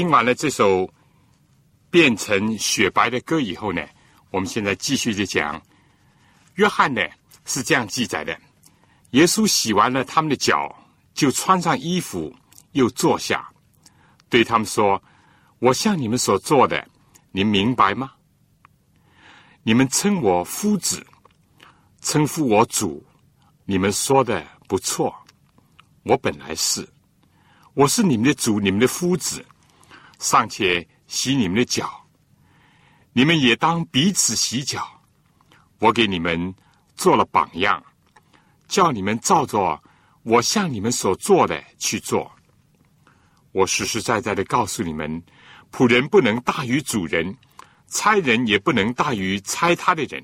[0.01, 0.91] 听完了这首
[1.91, 3.87] 变成雪白的歌以后呢，
[4.31, 5.61] 我们现在继续的讲。
[6.55, 7.03] 约翰呢
[7.45, 8.35] 是这样记载的：
[9.11, 10.75] 耶稣洗完了他们的脚，
[11.13, 12.35] 就穿上衣服，
[12.73, 13.47] 又坐下，
[14.31, 15.03] 对他们说
[15.61, 16.89] ：“我向你们所做的，
[17.31, 18.13] 您明白吗？
[19.65, 21.07] 你们称我夫子，
[22.01, 23.05] 称呼我主，
[23.67, 25.15] 你们说的不错。
[26.05, 26.89] 我本来是，
[27.75, 29.45] 我是你们的主，你们的夫子。”
[30.21, 32.07] 尚且洗你们的脚，
[33.15, 34.87] 你们也当彼此洗脚。
[35.79, 36.55] 我给你们
[36.95, 37.83] 做了榜样，
[38.69, 39.83] 叫你们照着
[40.23, 42.31] 我向你们所做的去做。
[43.53, 45.23] 我实实在在的告诉你们：
[45.73, 47.35] 仆人不能大于主人，
[47.89, 50.23] 差人也不能大于差他的人。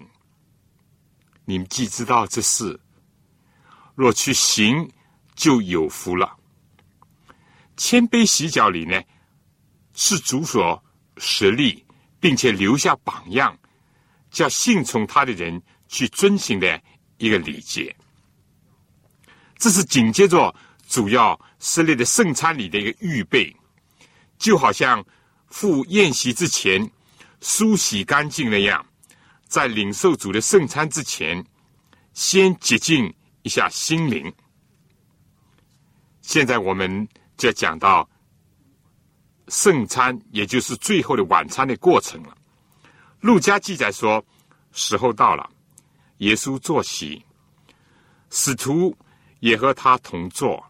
[1.46, 2.78] 你们既知道这事，
[3.94, 4.90] 若去行，
[5.35, 6.37] 就有福了。
[7.78, 9.02] 谦卑洗脚里呢？
[9.98, 10.80] 是主所
[11.16, 11.82] 实力，
[12.20, 13.59] 并且留下榜样，
[14.30, 16.80] 叫信从他的人去遵行的
[17.16, 17.96] 一个礼节。
[19.56, 20.54] 这是紧接着
[20.87, 23.56] 主要设立的圣餐礼的一个预备，
[24.38, 25.02] 就好像
[25.46, 26.88] 赴宴席之前
[27.40, 28.85] 梳洗干净那样，
[29.48, 31.42] 在领受主的圣餐之前，
[32.12, 33.11] 先洁净
[33.42, 34.30] 一下心灵。
[36.20, 38.06] 现在我们就讲到。
[39.48, 42.37] 圣餐，也就是最后的晚餐的过程了。
[43.20, 44.24] 路加记载说，
[44.72, 45.48] 时候到了，
[46.18, 47.24] 耶稣坐席，
[48.30, 48.96] 使徒
[49.40, 50.62] 也和他同坐。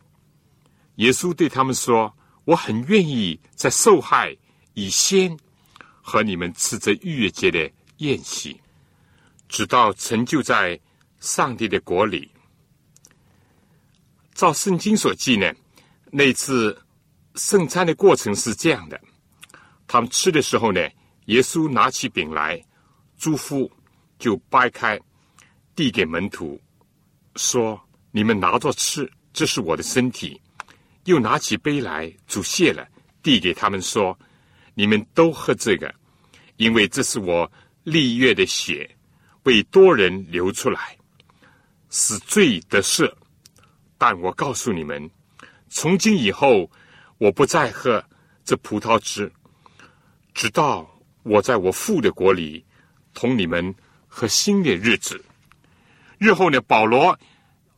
[0.96, 4.36] 耶稣对他们说：“我很愿意在受害
[4.74, 5.36] 以先
[6.02, 8.60] 和你们吃这逾越节的宴席，
[9.48, 10.78] 直到成就在
[11.18, 12.30] 上帝的国里。”
[14.34, 15.50] 照圣经所记呢，
[16.10, 16.78] 那次。
[17.36, 18.98] 圣餐的过程是这样的：
[19.86, 20.80] 他们吃的时候呢，
[21.26, 22.62] 耶稣拿起饼来，
[23.18, 23.70] 祝福，
[24.18, 24.98] 就掰开，
[25.74, 26.58] 递给门徒，
[27.36, 27.78] 说
[28.10, 30.40] ：“你们拿着吃，这是我的身体。”
[31.04, 32.88] 又拿起杯来，煮谢了，
[33.22, 34.18] 递给他们说
[34.74, 35.94] ：“你们都喝这个，
[36.56, 37.50] 因为这是我
[37.84, 38.90] 立月的血，
[39.42, 40.96] 为多人流出来，
[41.90, 43.12] 使罪得赦。
[43.98, 45.10] 但我告诉你们，
[45.68, 46.70] 从今以后。”
[47.18, 48.04] 我不再喝
[48.44, 49.32] 这葡萄汁，
[50.34, 50.86] 直到
[51.22, 52.62] 我在我父的国里
[53.14, 53.74] 同你们
[54.06, 55.24] 喝新的日子。
[56.18, 57.18] 日后呢，保罗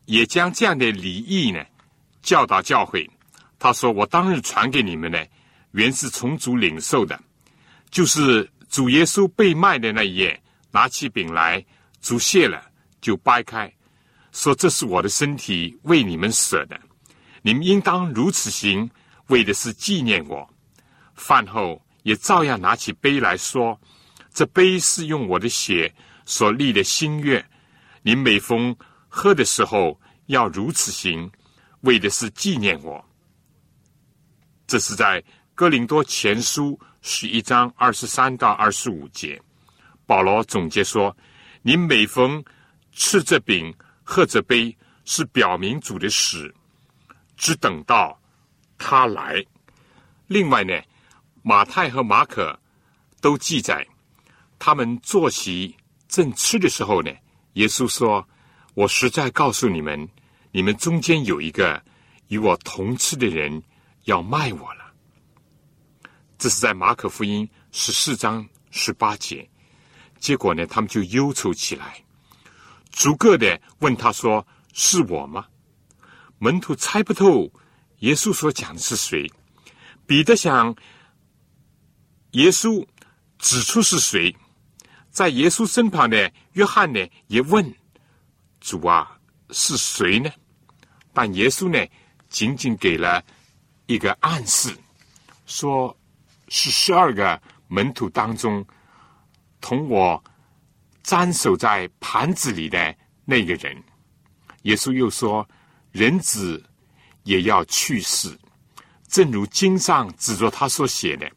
[0.06, 1.64] 也将这样的礼仪呢
[2.20, 3.08] 教导教会。
[3.60, 5.24] 他说：“我当日传给你们呢，
[5.70, 7.20] 原是从主领受的，
[7.90, 11.64] 就是主耶稣被卖的那一夜，拿起饼来，
[12.00, 12.60] 主谢了，
[13.00, 13.72] 就掰开，
[14.32, 16.80] 说这是我的身体，为你们舍的，
[17.42, 18.90] 你们应当如此行。”
[19.28, 20.48] 为的是纪念我，
[21.14, 23.78] 饭后也照样拿起杯来说
[24.32, 27.44] ：“这杯是用我的血所立的心愿。
[28.02, 28.74] 你每逢
[29.06, 31.30] 喝的时候，要如此行，
[31.82, 33.04] 为的是纪念我。”
[34.66, 35.22] 这是在
[35.54, 39.40] 哥林多前书十一章二十三到二十五节，
[40.06, 41.14] 保罗总结说
[41.60, 42.42] ：“你每逢
[42.92, 44.74] 吃这饼、喝这杯，
[45.04, 46.54] 是表明主的死，
[47.36, 48.17] 只等到。”
[48.78, 49.44] 他来。
[50.26, 50.80] 另外呢，
[51.42, 52.58] 马太和马可
[53.20, 53.86] 都记载，
[54.58, 55.74] 他们坐席
[56.06, 57.10] 正吃的时候呢，
[57.54, 58.26] 耶稣说
[58.74, 60.08] ：“我实在告诉你们，
[60.52, 61.82] 你们中间有一个
[62.28, 63.62] 与我同吃的人
[64.04, 64.92] 要卖我了。”
[66.38, 69.48] 这是在马可福音十四章十八节。
[70.20, 72.02] 结果呢，他们就忧愁起来，
[72.90, 75.46] 逐个的问他说：“是我吗？”
[76.38, 77.50] 门徒猜不透。
[78.00, 79.28] 耶稣所讲的是谁？
[80.06, 80.74] 彼得想，
[82.30, 82.86] 耶稣
[83.38, 84.36] 指出是谁，
[85.10, 87.74] 在耶稣身旁的约翰呢，也问
[88.60, 89.18] 主啊
[89.50, 90.30] 是谁呢？
[91.12, 91.84] 但耶稣呢，
[92.28, 93.22] 仅仅给了
[93.86, 94.72] 一个暗示，
[95.46, 95.96] 说
[96.48, 98.64] 是十二个门徒当中，
[99.60, 100.22] 同我
[101.02, 103.82] 沾守在盘子里的那个人。
[104.62, 105.48] 耶稣又说，
[105.90, 106.64] 人子。
[107.28, 108.34] 也要去世，
[109.06, 111.30] 正如经上指着他所写的。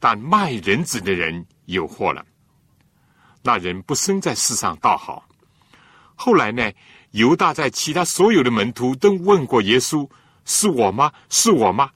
[0.00, 2.24] 但卖人子的人有祸了。
[3.42, 5.28] 那人不生在世上倒好。
[6.14, 6.72] 后来呢，
[7.10, 10.08] 犹大在其他所有的门徒都问过耶稣
[10.46, 11.12] ：“是我吗？
[11.28, 11.90] 是我吗？”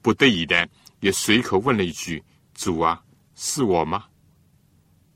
[0.00, 0.66] 不得已的
[1.00, 2.24] 也随口问了一句
[2.56, 3.02] ：“主啊，
[3.34, 4.06] 是我吗？”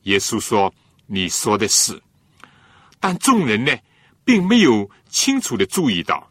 [0.04, 0.72] 耶稣说
[1.06, 2.02] ：“你说的是。”
[3.00, 3.74] 但众人呢，
[4.24, 6.27] 并没有清楚的注意到。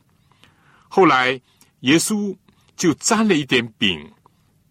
[0.88, 1.39] 后来，
[1.81, 2.35] 耶稣
[2.75, 4.11] 就沾了一点饼，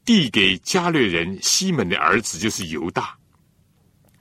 [0.05, 3.17] 递给加略人西门的儿子就是犹大。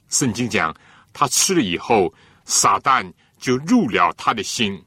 [0.10, 0.76] 圣经讲，
[1.14, 2.14] 他吃了以后，
[2.46, 4.84] 撒旦就入了他的心。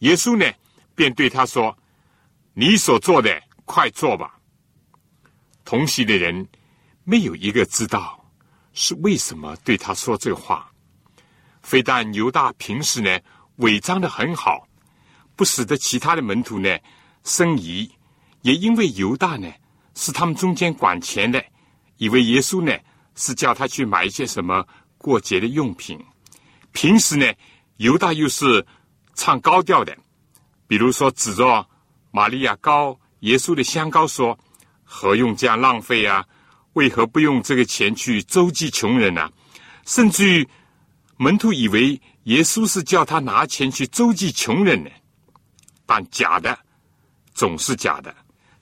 [0.00, 0.46] 耶稣呢，
[0.94, 1.76] 便对他说
[2.54, 4.38] ：“你所做的，快做吧。”
[5.64, 6.46] 同席的人
[7.04, 8.24] 没有一个知道
[8.72, 10.70] 是为什么对他说这话。
[11.62, 13.18] 非但犹大平时呢
[13.56, 14.67] 伪装的很好，
[15.38, 16.76] 不使得其他的门徒呢
[17.22, 17.88] 生疑，
[18.42, 19.48] 也因为犹大呢
[19.94, 21.42] 是他们中间管钱的，
[21.96, 22.76] 以为耶稣呢
[23.14, 24.66] 是叫他去买一些什么
[24.98, 25.96] 过节的用品。
[26.72, 27.24] 平时呢，
[27.76, 28.66] 犹大又是
[29.14, 29.96] 唱高调的，
[30.66, 31.64] 比如说指着
[32.10, 34.36] 玛利亚膏耶稣的香膏说。
[34.90, 36.24] 何用这样浪费啊？
[36.72, 39.30] 为何不用这个钱去周济穷人呢？
[39.84, 40.48] 甚至于
[41.18, 44.88] 门徒以为耶稣是叫他拿钱去周济穷人呢。
[45.88, 46.56] 但假的
[47.32, 48.14] 总是假的，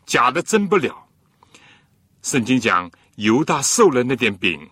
[0.06, 1.04] 假的真不了。
[2.22, 4.70] 圣经讲犹大受了那点饼，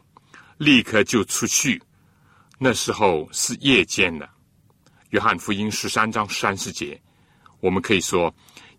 [0.58, 1.82] 立刻就出去。
[2.56, 4.30] 那时候是夜间了。
[5.10, 7.00] 约翰福音十三章三十节，
[7.58, 8.32] 我们可以说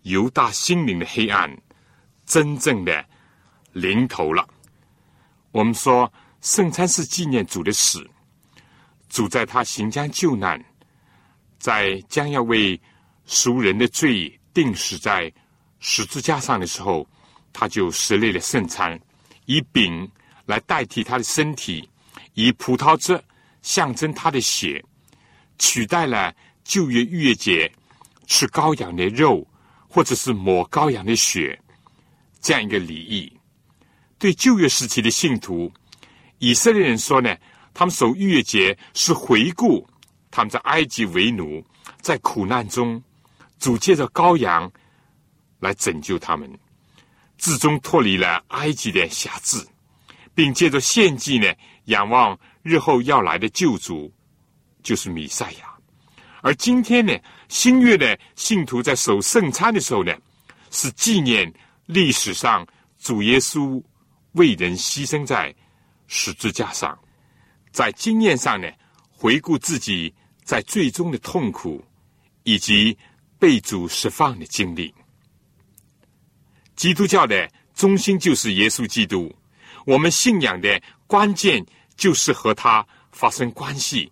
[0.04, 1.54] 犹大心灵的黑暗。
[2.24, 3.04] 真正的
[3.72, 4.48] 临头了。
[5.52, 6.10] 我们说
[6.40, 8.08] 圣餐是纪念主的死，
[9.10, 10.64] 主在他行将救难，
[11.58, 12.80] 在将要为
[13.26, 15.32] 赎人的罪定死在
[15.80, 17.06] 十字架上的时候，
[17.52, 18.98] 他就设立了圣餐，
[19.44, 20.10] 以饼
[20.46, 21.88] 来代替他的身体，
[22.34, 23.22] 以葡萄汁
[23.62, 24.82] 象征他的血，
[25.58, 27.70] 取代了旧约逾越节
[28.26, 29.46] 吃羔羊的肉，
[29.88, 31.60] 或者是抹羔羊的血。
[32.40, 33.32] 这样一个礼仪，
[34.18, 35.72] 对旧约时期的信徒，
[36.38, 37.36] 以色列人说呢，
[37.74, 39.84] 他们守逾越节是回顾
[40.30, 41.64] 他们在埃及为奴，
[42.00, 43.02] 在苦难中，
[43.58, 44.70] 主借着羔羊
[45.60, 46.50] 来拯救他们，
[47.38, 49.58] 至终脱离了埃及的辖制，
[50.34, 51.52] 并借着献祭呢，
[51.86, 54.12] 仰望日后要来的救主，
[54.82, 55.74] 就是弥赛亚。
[56.42, 57.12] 而今天呢，
[57.48, 60.14] 新约的信徒在守圣餐的时候呢，
[60.70, 61.52] 是纪念。
[61.86, 62.66] 历史上，
[62.98, 63.80] 主耶稣
[64.32, 65.54] 为人牺牲在
[66.08, 66.98] 十字架上，
[67.70, 68.68] 在经验上呢，
[69.08, 71.80] 回顾自己在最终的痛苦，
[72.42, 72.98] 以及
[73.38, 74.94] 被主释放的经历。
[76.74, 79.34] 基督教的中心就是耶稣基督，
[79.84, 81.64] 我们信仰的关键
[81.96, 84.10] 就是和他发生关系，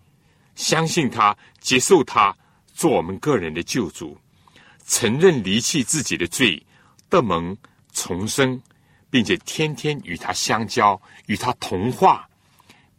[0.54, 2.36] 相信他，接受他
[2.74, 4.16] 做我们个人的救主，
[4.86, 6.64] 承认离弃自己的罪。
[7.10, 7.56] 得蒙
[7.92, 8.60] 重生，
[9.08, 12.28] 并且天天与他相交，与他同化，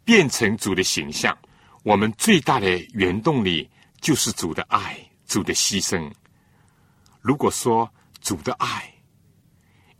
[0.04, 1.36] 变成主的形象。
[1.82, 3.68] 我们最大的原动力
[4.00, 4.98] 就是主的爱，
[5.36, 6.10] 主的牺牲。
[7.20, 8.90] 如果说主的爱，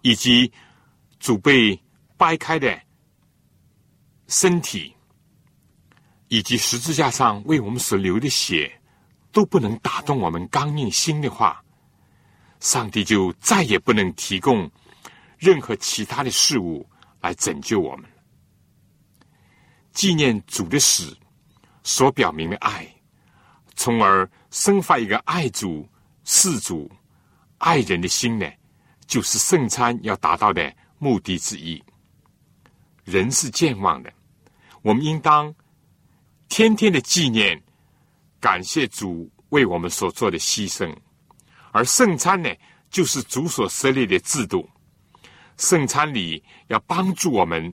[0.01, 0.51] 以及
[1.21, 1.79] 主被
[2.17, 2.81] 掰开的
[4.29, 4.97] 身体，
[6.29, 8.81] 以及十字架上为我们所流的血，
[9.31, 11.63] 都不能打动我们刚硬心的话，
[12.61, 14.71] 上帝就再也不能提供
[15.37, 16.89] 任何其他的事物
[17.21, 18.11] 来拯救我们。
[19.93, 21.15] 纪念主的死
[21.83, 22.91] 所表明的爱，
[23.77, 25.87] 从而生发一个爱主、
[26.25, 26.91] 事主、
[27.59, 28.51] 爱人的心呢，
[29.07, 31.83] 就是圣餐要达到的目的之一。
[33.05, 34.13] 人是健忘的，
[34.83, 35.55] 我们应当
[36.49, 37.63] 天天的纪念、
[38.41, 40.93] 感谢主为我们所做的牺牲。
[41.71, 42.51] 而圣餐呢，
[42.91, 44.69] 就是主所设立的制度。
[45.59, 47.73] 圣餐里要帮助我们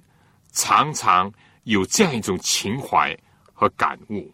[0.52, 1.32] 常常
[1.64, 3.18] 有这样一种情怀
[3.54, 4.32] 和感悟。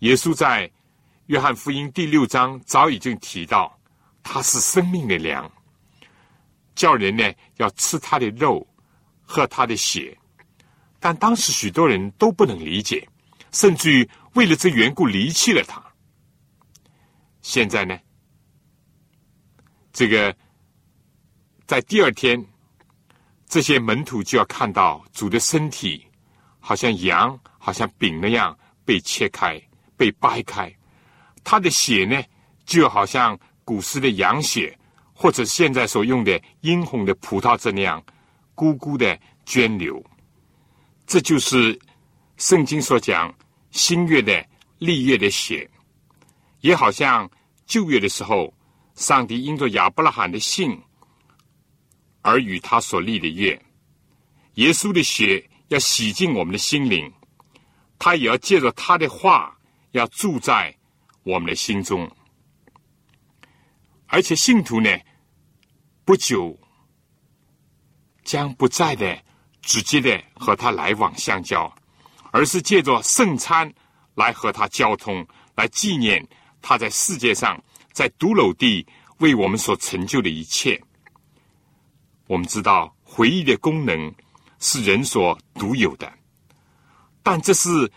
[0.00, 0.70] 耶稣在
[1.26, 3.76] 约翰福音第六章早已经提到，
[4.22, 5.50] 他是生命的粮，
[6.76, 7.24] 叫人呢
[7.56, 8.64] 要吃他的肉，
[9.22, 10.16] 喝他的血。
[11.00, 13.08] 但当时许多人都不能理解，
[13.50, 15.82] 甚至于为了这缘故离弃了他。
[17.42, 17.98] 现在呢，
[19.92, 20.34] 这个
[21.66, 22.44] 在第二天，
[23.46, 26.06] 这些门徒就要看到主的身体，
[26.60, 29.60] 好像羊、好像饼那样被切开、
[29.98, 30.74] 被掰开，
[31.44, 32.22] 他的血呢，
[32.64, 34.74] 就好像古时的羊血，
[35.12, 38.02] 或者现在所用的殷红的葡萄汁那样，
[38.54, 40.02] 咕咕的涓流。
[41.06, 41.78] 这就是
[42.38, 43.34] 圣经所讲
[43.72, 44.42] 新月的
[44.78, 45.68] 立月的血，
[46.60, 47.30] 也好像。
[47.68, 48.50] 旧月的时候，
[48.94, 50.74] 上帝因着亚伯拉罕的信
[52.22, 53.60] 而与他所立的约。
[54.54, 57.12] 耶稣的血要洗净我们的心灵，
[57.98, 59.54] 他也要借着他的话
[59.98, 60.74] 要住在
[61.24, 62.10] 我们的心中。
[64.06, 64.88] 而且信徒呢，
[66.04, 66.58] 不久
[68.24, 69.22] 将不再的
[69.60, 71.70] 直接的和他来往相交，
[72.30, 73.70] 而是借着圣餐
[74.14, 75.26] 来和他交通，
[75.56, 76.26] 来纪念
[76.62, 78.86] 他在世界上在独楼地
[79.18, 80.80] 为我们所成就的一切。
[82.26, 84.14] 我们知道回忆的功能
[84.58, 86.10] 是人所独有的，
[87.22, 87.90] 但这是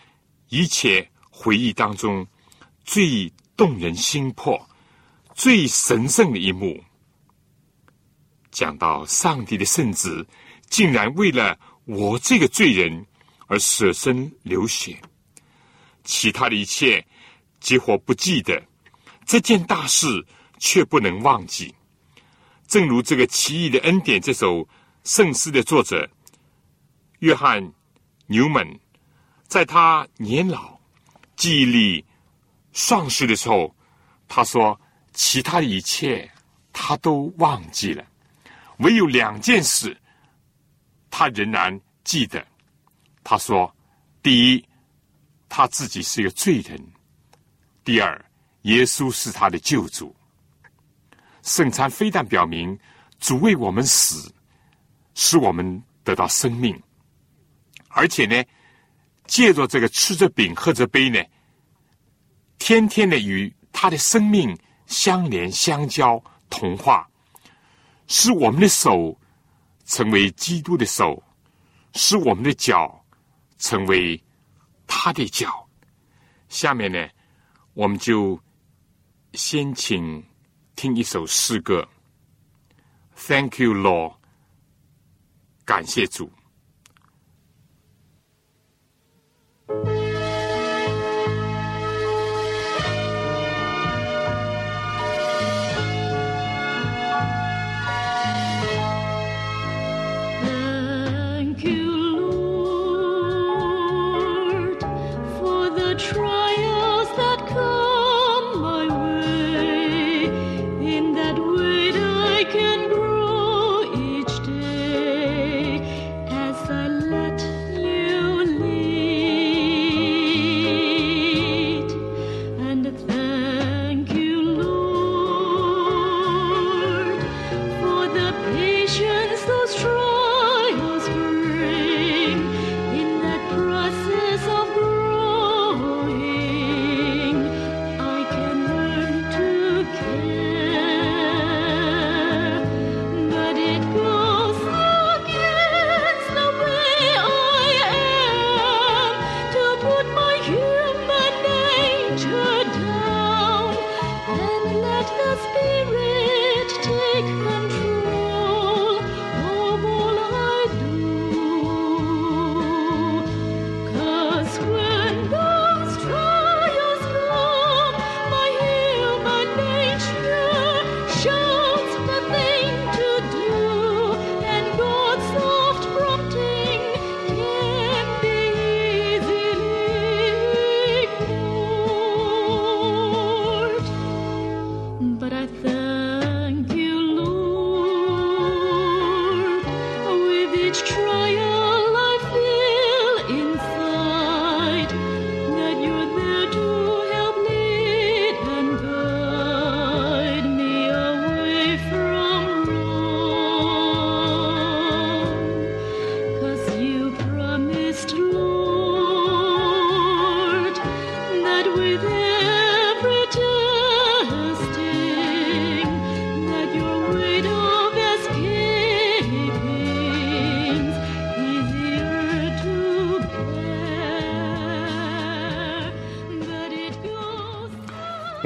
[0.48, 1.10] 一切
[1.42, 2.24] 回忆当中
[2.84, 4.64] 最动人心魄、
[5.34, 6.80] 最神圣的一幕。
[8.52, 10.24] 讲到上帝的圣子，
[10.70, 13.04] 竟然为了我这个罪人
[13.48, 15.02] 而舍身流血，
[16.04, 17.04] 其他的一切
[17.58, 18.62] 几乎不记得，
[19.26, 20.24] 这件大事
[20.60, 21.74] 却不能忘记。
[22.68, 24.68] 正如这个奇异的恩典这首
[25.02, 26.08] 圣诗的作者
[27.18, 27.72] 约翰
[28.28, 28.78] 纽门，
[29.48, 30.78] 在他年老、
[31.36, 32.04] 记忆力
[32.72, 33.74] 丧失的时候，
[34.28, 34.78] 他说
[35.12, 36.30] ：“其他的一切
[36.72, 38.04] 他都忘记了。”
[38.78, 39.96] 唯有两件事，
[41.10, 42.44] 他仍然记得。
[43.22, 43.72] 他说
[44.22, 44.64] ：“第一，
[45.48, 46.76] 他自己是一个罪人；
[47.84, 48.24] 第二，
[48.62, 50.14] 耶稣是他的救主。
[51.42, 52.78] 圣餐非但表明
[53.18, 54.32] 主为我们死，
[55.14, 56.80] 使我们得到生命，
[57.88, 58.42] 而且呢，
[59.32, 61.18] 借着这个吃着饼喝着杯呢，
[62.58, 64.54] 天天的与他的生命
[64.86, 67.08] 相连相交同化。”
[68.08, 69.18] 使我们的手
[69.86, 71.22] 成为基督的手，
[71.94, 73.02] 使我们的脚
[73.56, 74.22] 成为
[74.86, 75.66] 他的脚。
[76.50, 77.08] 下面呢，
[77.72, 78.38] 我们就
[79.32, 80.22] 先请
[80.76, 81.88] 听一首诗歌。
[83.16, 84.16] Thank you, Lord，
[85.64, 86.30] 感谢主。
[89.68, 90.01] Thank you.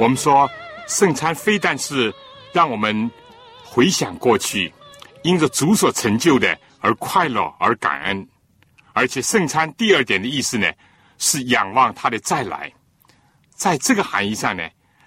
[0.07, 0.49] 我们说，
[0.87, 2.15] 圣餐非但是
[2.53, 3.11] 让我们
[3.61, 4.73] 回想过去，
[5.21, 8.25] 因着主所成就的而快乐而感恩，
[8.93, 10.71] 而且圣餐第二点的意思呢，
[11.17, 12.71] 是仰望他的再来。
[13.49, 14.63] 在这个含义上呢，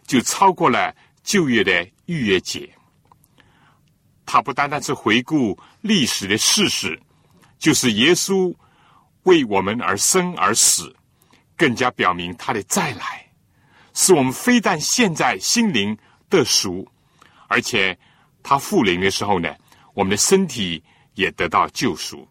[0.07, 0.95] 就超过了
[1.25, 2.69] 旧约的逾越节。
[4.27, 7.01] 它不单单是回顾历史的事实，
[7.59, 8.55] 就是耶稣
[9.23, 10.95] 为我们而生而死，
[11.57, 13.30] 更加表明他的再来。
[14.03, 15.95] 使我们非但现在心灵
[16.31, 16.89] 得赎，
[17.49, 17.97] 而且
[18.43, 19.55] 他复临的时候呢，
[19.93, 20.83] 我们的身体
[21.13, 22.27] 也得到救赎。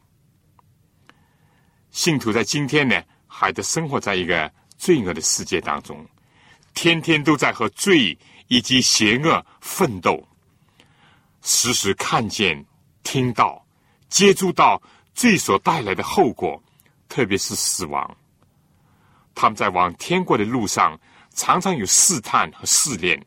[1.92, 6.04] 信徒在今天呢，还得生活在一个罪恶的世界当中，
[6.74, 8.18] 天天都在和罪
[8.48, 10.28] 以及邪恶奋斗，
[11.44, 12.66] 时时看见、
[13.04, 13.64] 听到、
[14.10, 14.82] 接触到
[15.14, 16.60] 罪所带来的后果，
[17.08, 18.18] 特别是死亡。
[19.36, 21.00] 他们在往天国的路上，
[21.40, 23.18] 常常有试探和试炼。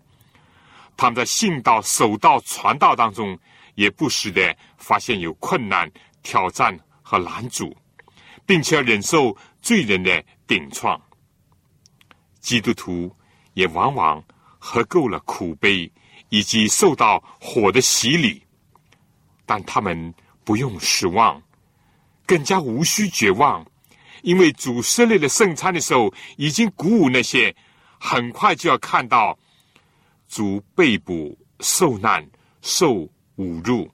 [0.98, 3.36] 他们在信道、守道、传道当中，
[3.74, 5.90] 也不时的发现有困难、
[6.22, 7.74] 挑战和拦阻，
[8.44, 11.00] 并且忍受罪人的顶撞。
[12.38, 13.10] 基督徒
[13.54, 14.22] 也往往
[14.58, 15.90] 喝够了苦悲，
[16.28, 18.42] 以及受到火的洗礼，
[19.46, 21.42] 但他们不用失望，
[22.26, 23.66] 更加无需绝望，
[24.20, 27.56] 因为主设立了圣餐的时候，已经鼓舞那些
[28.04, 29.38] 很快就要看到。
[30.28, 32.26] 主被捕、受难、
[32.62, 32.94] 受
[33.36, 33.88] 侮辱、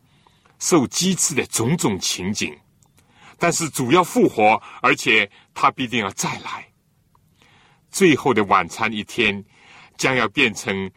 [0.60, 2.56] 受讥刺的种种情景，
[3.36, 6.64] 但是主要复活，而且他必定要再来。
[7.90, 9.44] 最后的晚餐一天，
[9.96, 10.88] 将要变成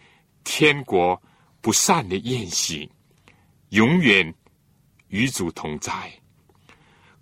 [0.43, 1.19] 天国
[1.59, 2.87] 不散的宴席，
[3.69, 4.31] 永远
[5.07, 5.91] 与主同在。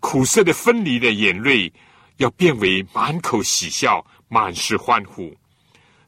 [0.01, 1.71] 苦涩的分离的眼泪，
[2.17, 5.33] 要变为满口喜笑，满是欢呼。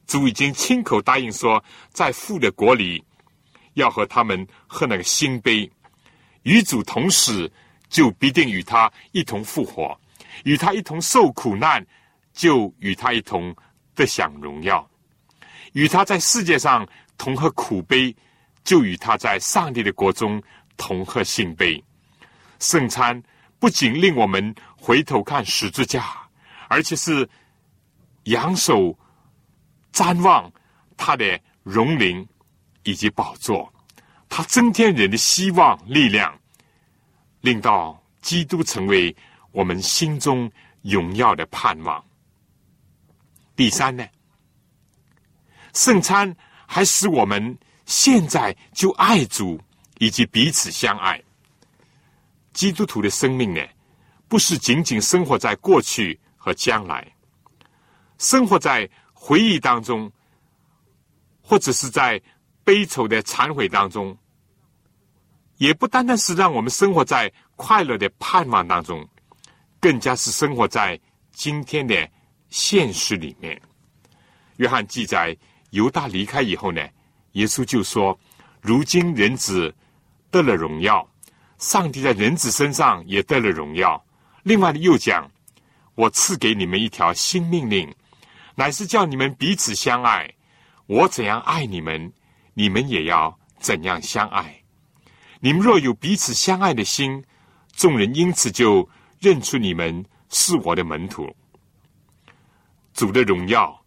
[0.07, 3.01] 主已经亲口答应说，在父的国里，
[3.75, 5.71] 要和他们喝那个新杯，
[6.43, 7.49] 与主同死，
[7.87, 9.97] 就必定与他一同复活；
[10.43, 11.85] 与他一同受苦难，
[12.33, 13.55] 就与他一同
[13.95, 14.85] 得享荣耀；
[15.71, 16.85] 与他在世界上
[17.17, 18.13] 同喝苦杯，
[18.65, 20.41] 就与他在上帝的国中
[20.75, 21.81] 同喝新杯。
[22.59, 23.21] 圣餐
[23.59, 26.05] 不仅令我们回头看十字架，
[26.67, 27.29] 而且是
[28.23, 28.97] 扬手。
[29.93, 30.51] 瞻望
[30.95, 32.25] 他的荣灵
[32.83, 33.71] 以及宝座，
[34.29, 36.33] 他增添人的希望力量，
[37.41, 39.15] 令到基督成为
[39.51, 40.49] 我们心中
[40.81, 42.03] 荣耀的盼望。
[43.55, 44.07] 第三呢，
[45.73, 46.33] 圣餐
[46.65, 49.59] 还使我们现在就爱主
[49.99, 51.21] 以及彼此相爱。
[52.53, 53.61] 基督徒的生命呢，
[54.27, 57.05] 不是仅仅生活在过去和将来，
[58.17, 58.89] 生活在。
[59.23, 60.11] 回忆当中，
[61.43, 62.19] 或者是在
[62.63, 64.17] 悲愁的忏悔当中，
[65.57, 69.07] 也不单单是让我们生活在快乐的盼望当中，
[69.79, 70.99] 更加是生活在
[71.31, 72.09] 今天的
[72.49, 73.61] 现实里面。
[74.57, 75.37] 约翰记载，
[75.69, 76.81] 犹大离开以后呢，
[77.33, 78.19] 耶稣就说
[78.59, 79.71] ：“如今人子
[80.31, 81.07] 得了荣耀，
[81.59, 84.03] 上帝在人子身上也得了荣耀。”
[84.41, 85.29] 另外呢，又讲
[85.93, 87.87] ：“我赐给你们一条新命令。”
[88.61, 90.31] 乃是叫你们彼此相爱，
[90.85, 92.13] 我怎样爱你们，
[92.53, 94.61] 你们也要怎样相爱。
[95.39, 97.25] 你们若有彼此相爱的心，
[97.75, 98.87] 众人因此就
[99.19, 101.35] 认出你们是我的门徒。
[102.93, 103.83] 主的荣耀，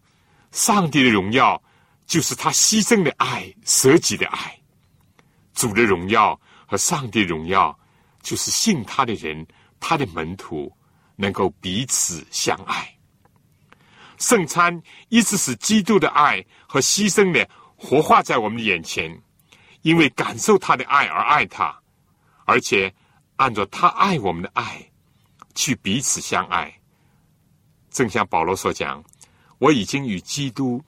[0.51, 1.63] 上帝的荣耀，
[2.05, 4.59] 就是他牺牲的爱、舍己的爱。
[5.53, 7.79] 主的荣耀和上帝荣耀，
[8.21, 9.47] 就是信他的人，
[9.79, 10.69] 他的门徒
[11.15, 12.93] 能够彼此相爱。
[14.17, 17.45] 圣餐一直使基督的爱和牺牲呢
[17.75, 19.21] 活化在我们的眼前，
[19.81, 21.77] 因为感受他的爱而爱他，
[22.45, 22.93] 而且
[23.35, 24.89] 按照他爱我们的爱
[25.53, 26.73] 去彼此相爱。
[27.89, 29.03] 正像保罗所讲
[29.59, 30.81] ：“我已经与基督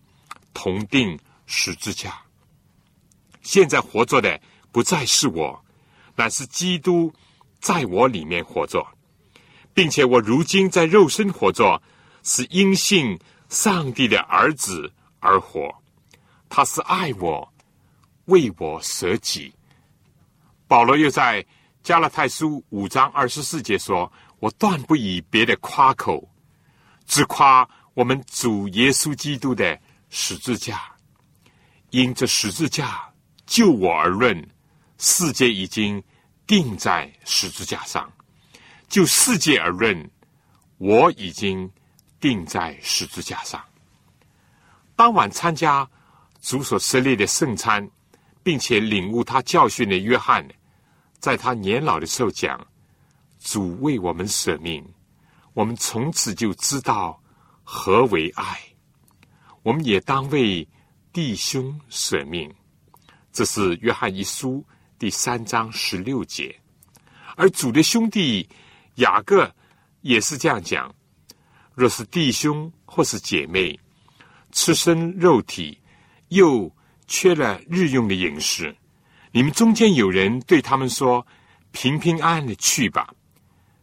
[0.53, 2.21] 同定十字架，
[3.41, 4.39] 现在活着的
[4.71, 5.63] 不再是我，
[6.15, 7.13] 乃是基督
[7.59, 8.85] 在我里面活着，
[9.73, 11.81] 并且我如今在肉身活着。”
[12.29, 13.17] 是因信
[13.47, 15.73] 上帝的儿子而活，
[16.49, 17.53] 他是爱我，
[18.25, 19.53] 为我舍己。
[20.67, 21.43] 保罗又在
[21.81, 26.29] 加拉太书五章二十四节说：“我断不以别的夸口，
[27.05, 30.81] 只夸我们主耶稣基督的十字架。
[31.91, 33.09] 因这十字架
[33.45, 34.45] 就我而论，
[34.97, 36.03] 世界已经
[36.45, 38.03] 定在十字架上；
[38.89, 40.11] 就世界而论，
[40.77, 41.71] 我已经。”
[42.19, 43.63] 钉在十字架上。
[44.95, 45.87] 当晚参加
[46.41, 47.87] 主所设立的圣餐，
[48.43, 50.47] 并且领悟他教训的约翰，
[51.19, 52.65] 在他年老的时候讲
[53.39, 54.83] ：“主为我们舍命，
[55.53, 57.21] 我们从此就知道
[57.63, 58.59] 何为爱。
[59.63, 60.67] 我们也当为
[61.11, 62.51] 弟兄舍命。”
[63.31, 64.65] 这是约翰一书
[64.97, 66.59] 第三章十六节。
[67.35, 68.49] 而主的兄弟
[68.95, 69.53] 雅各
[70.01, 70.91] 也是这样讲。
[71.77, 73.79] 若是弟兄或是姐妹，
[74.51, 75.79] 吃身肉体，
[76.29, 76.75] 又
[77.05, 78.75] 缺了日用的饮食，
[79.31, 81.23] 你们中间有人对他们说
[81.71, 83.13] ：“平平安安的去吧，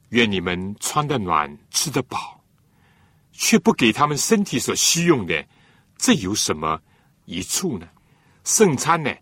[0.08, 2.42] 愿你们穿得暖，吃得饱，
[3.30, 5.46] 却不给他们身体所需用的，
[5.96, 6.82] 这有什么
[7.26, 7.86] 一处呢？”
[8.42, 9.14] 圣餐呢，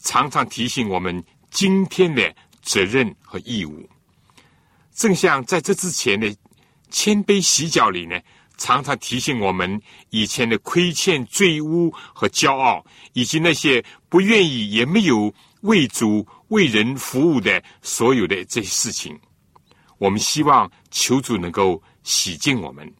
[0.00, 1.22] 常常提醒我们
[1.52, 3.88] 今天的责任和义务。
[4.92, 6.36] 正像在这之前的
[6.90, 8.20] 谦卑洗脚里呢，
[8.56, 9.80] 常常提醒我们
[10.10, 15.32] 以前的亏欠、罪污和骄傲，以及那些不愿意也没有
[15.62, 19.18] 为主为人服务的所有的这些事情。
[19.98, 22.90] 我们希望求主能够洗净我们。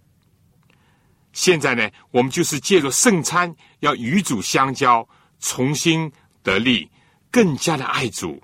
[1.32, 5.06] 现在呢，我们就是借着圣餐，要与主相交，
[5.38, 6.10] 重新
[6.42, 6.90] 得力，
[7.30, 8.42] 更加的爱主，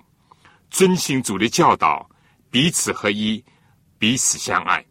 [0.69, 2.07] 遵行主的教导，
[2.51, 3.43] 彼此合一，
[3.97, 4.85] 彼此相爱。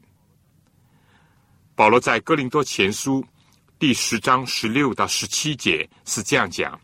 [1.74, 3.24] 保罗在哥林多前书
[3.78, 6.78] 第十章十六到十七节是这样讲：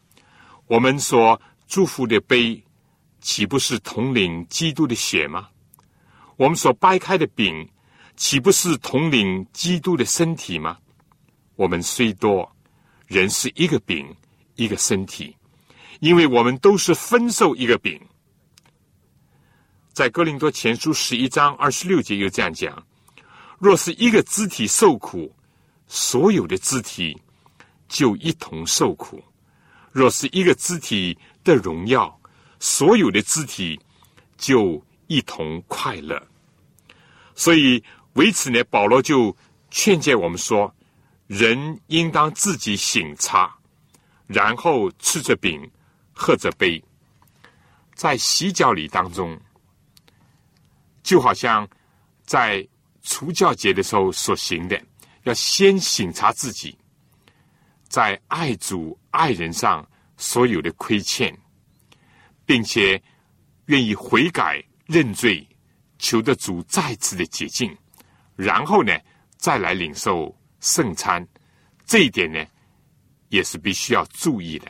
[0.66, 2.62] 我们所祝福的杯，
[3.20, 5.48] 岂不是统领基督的血吗？
[6.36, 7.68] 我们所掰开的饼，
[8.16, 10.78] 岂不是统领基督的身体吗？
[11.56, 12.50] 我们虽多，
[13.06, 14.16] 人是一个饼，
[14.54, 15.36] 一个身体，
[16.00, 18.00] 因为我们都是分受一个饼。
[19.92, 22.86] 在哥林多前书十一章二十六节又这样讲：
[23.58, 25.34] 若是一个肢体受苦，
[25.86, 27.20] 所有的肢体
[27.88, 29.18] 就一同受苦；
[29.92, 32.20] 若是一个肢体的荣耀，
[32.60, 33.78] 所有的肢体
[34.36, 36.20] 就一同快乐。
[37.34, 37.82] 所以
[38.14, 39.36] 为此呢，保罗就
[39.70, 40.74] 劝诫我们说。
[41.26, 43.54] 人应当自己醒察，
[44.26, 45.70] 然后吃着饼，
[46.14, 46.82] 喝着杯，
[47.94, 49.38] 在洗脚礼当中，
[51.02, 51.68] 就好像
[52.24, 52.66] 在
[53.10, 54.78] 除教节的时候所行的，
[55.22, 56.76] 要先醒察自己，
[57.88, 59.88] 在爱主爱人上
[60.18, 61.34] 所有的亏欠，
[62.44, 63.02] 并且
[63.64, 65.48] 愿意悔改认罪，
[65.98, 67.74] 求得主再次的洁净，
[68.36, 68.92] 然后呢，
[69.38, 70.36] 再来领受。
[70.60, 71.24] 圣餐
[71.86, 72.44] 这一点呢，
[73.28, 74.68] 也是必须要注意的。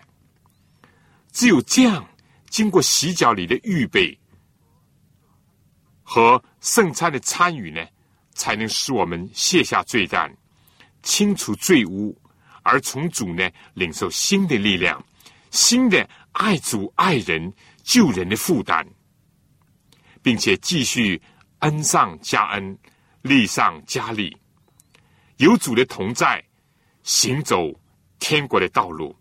[1.32, 2.06] 只有这样，
[2.50, 4.16] 经过洗脚礼的预备
[6.02, 7.82] 和圣餐的参与呢，
[8.38, 10.32] 才能使我们卸下罪担，
[11.02, 12.16] 清除罪污，
[12.62, 15.04] 而从主呢领受新的力量，
[15.50, 18.86] 新的爱主爱人救人的负担，
[20.22, 21.20] 并且继续
[21.58, 22.78] 恩上加恩，
[23.22, 24.34] 利上加利。
[25.38, 26.42] 有主的同在，
[27.02, 27.74] 行走
[28.20, 29.14] 天国的道路，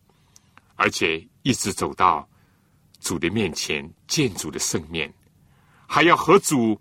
[0.76, 2.28] 而且一直走到
[3.00, 5.12] 主的面前见主的圣面，
[5.88, 6.80] 还要和主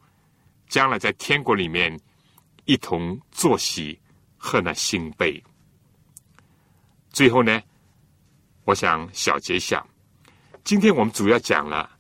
[0.69, 1.99] 将来在天国里面
[2.67, 3.99] 一同坐席
[4.37, 5.43] 喝那新杯。
[7.09, 7.61] 最后呢，
[8.65, 9.85] 我想小结一下，
[10.63, 11.91] 今天我们主要讲了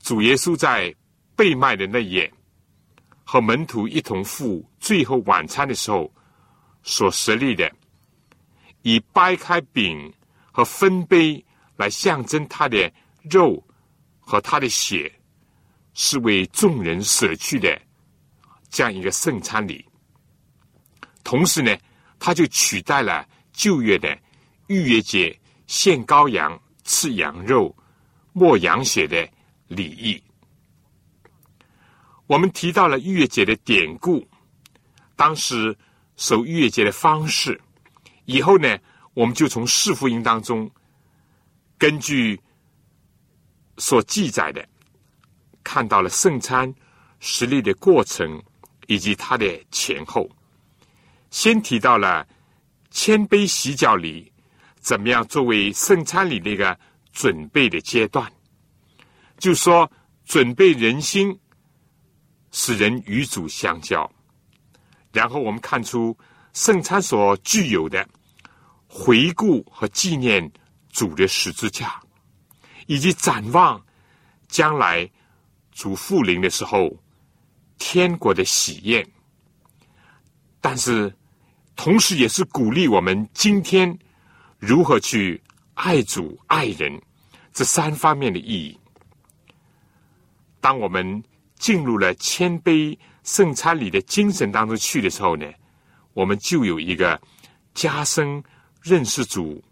[0.00, 0.92] 主耶稣在
[1.36, 2.32] 被卖的那夜，
[3.22, 6.10] 和门徒一同赴最后晚餐的时候。
[6.84, 7.70] 所设立的，
[8.82, 10.10] 以掰开饼
[10.50, 11.44] 和分杯
[11.76, 12.90] 来象征他的
[13.28, 13.62] 肉
[14.20, 15.12] 和他的血，
[15.92, 17.78] 是为众人舍去的
[18.70, 19.84] 这样一个圣餐礼。
[21.28, 21.76] 同时呢，
[22.18, 24.18] 他就取代了旧约的
[24.68, 27.76] 逾越节献羔羊、吃羊肉、
[28.32, 29.28] 抹羊血的
[29.66, 30.22] 礼仪。
[32.26, 34.26] 我们提到了逾越节的典故，
[35.16, 35.76] 当时。
[36.16, 37.60] 守逾越节的方式，
[38.24, 38.76] 以后呢，
[39.14, 40.68] 我们就从四福音当中，
[41.78, 42.40] 根据
[43.76, 44.66] 所记载的，
[45.62, 46.74] 看到了圣餐
[47.20, 48.42] 实力的过程
[48.88, 50.28] 以及它的前后。
[51.30, 52.26] 先提到了
[52.90, 54.32] 谦卑洗脚礼，
[54.80, 56.78] 怎么样作为圣餐礼的一个
[57.12, 58.30] 准备的阶段，
[59.38, 59.90] 就说
[60.24, 61.38] 准备人心，
[62.50, 64.10] 使人与主相交。
[65.12, 66.16] 然后我们看出
[66.52, 68.06] 圣餐所具有的
[68.86, 70.50] 回顾和纪念
[70.90, 72.00] 主的十字架，
[72.86, 73.84] 以及展望
[74.48, 75.10] 将来
[75.72, 76.90] 主复临的时候
[77.78, 79.06] 天国的喜宴。
[80.60, 81.14] 但是
[81.78, 83.96] 同时也是鼓励我们今天
[84.58, 85.40] 如何去
[85.74, 87.00] 爱主爱人
[87.52, 88.76] 这三方面的意义。
[90.60, 91.22] 当我们
[91.54, 92.98] 进入了谦卑。
[93.24, 95.44] 圣餐里的精神当中去的时候呢，
[96.14, 97.20] 我们就有一个
[97.74, 98.42] 加深
[98.80, 99.62] 认识主、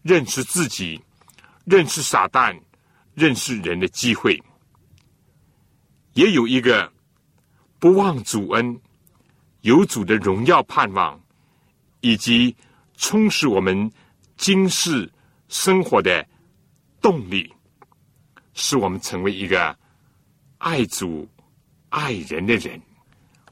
[0.00, 0.98] 认识自己、
[1.66, 2.58] 认识撒旦、
[3.12, 4.42] 认识人的机会，
[6.14, 6.90] 也有一个
[7.78, 8.80] 不忘主恩、
[9.60, 11.19] 有主的荣耀盼望，
[12.00, 12.54] 以及
[12.96, 13.90] 充实我们
[14.36, 15.10] 今世
[15.48, 16.26] 生活的
[17.00, 17.52] 动力，
[18.54, 19.76] 使我们成为一个
[20.58, 21.28] 爱主。
[21.90, 22.80] 爱人的人，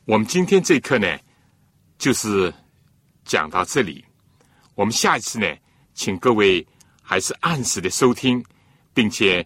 [0.04, 1.18] 我们今天这一课呢，
[1.98, 2.54] 就是
[3.24, 4.04] 讲到这里。
[4.76, 5.56] 我们下一次呢，
[5.92, 6.64] 请各位
[7.02, 8.40] 还是按时的收听，
[8.94, 9.44] 并且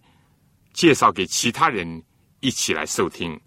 [0.74, 2.02] 介绍给其他人
[2.40, 3.40] 一起来收听。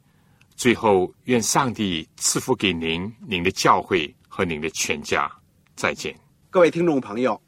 [0.55, 5.31] 最后，愿上帝赐福给您、您的教会和您的全家。
[5.75, 6.17] 再见，
[6.49, 7.41] 各位听众朋友，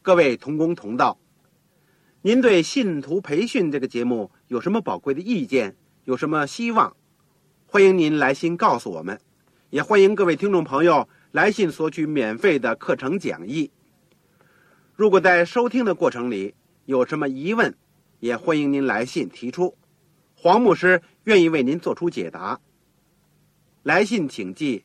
[0.00, 1.18] 各位同工同道，
[2.22, 5.76] 您对信徒培训这个节目有什么宝贵的意见？
[6.04, 6.96] 有什么希望？
[7.66, 9.20] 欢迎您来信告诉我们，
[9.70, 13.72] 也欢迎各位听众朋友来信索取免费的课程讲义。
[14.94, 16.54] 如果在收听的过程里
[16.84, 17.76] 有什么疑问，
[18.20, 19.76] 也欢迎您来信提出，
[20.36, 22.60] 黄牧师愿意为您做出解答。
[23.82, 24.84] 来信请寄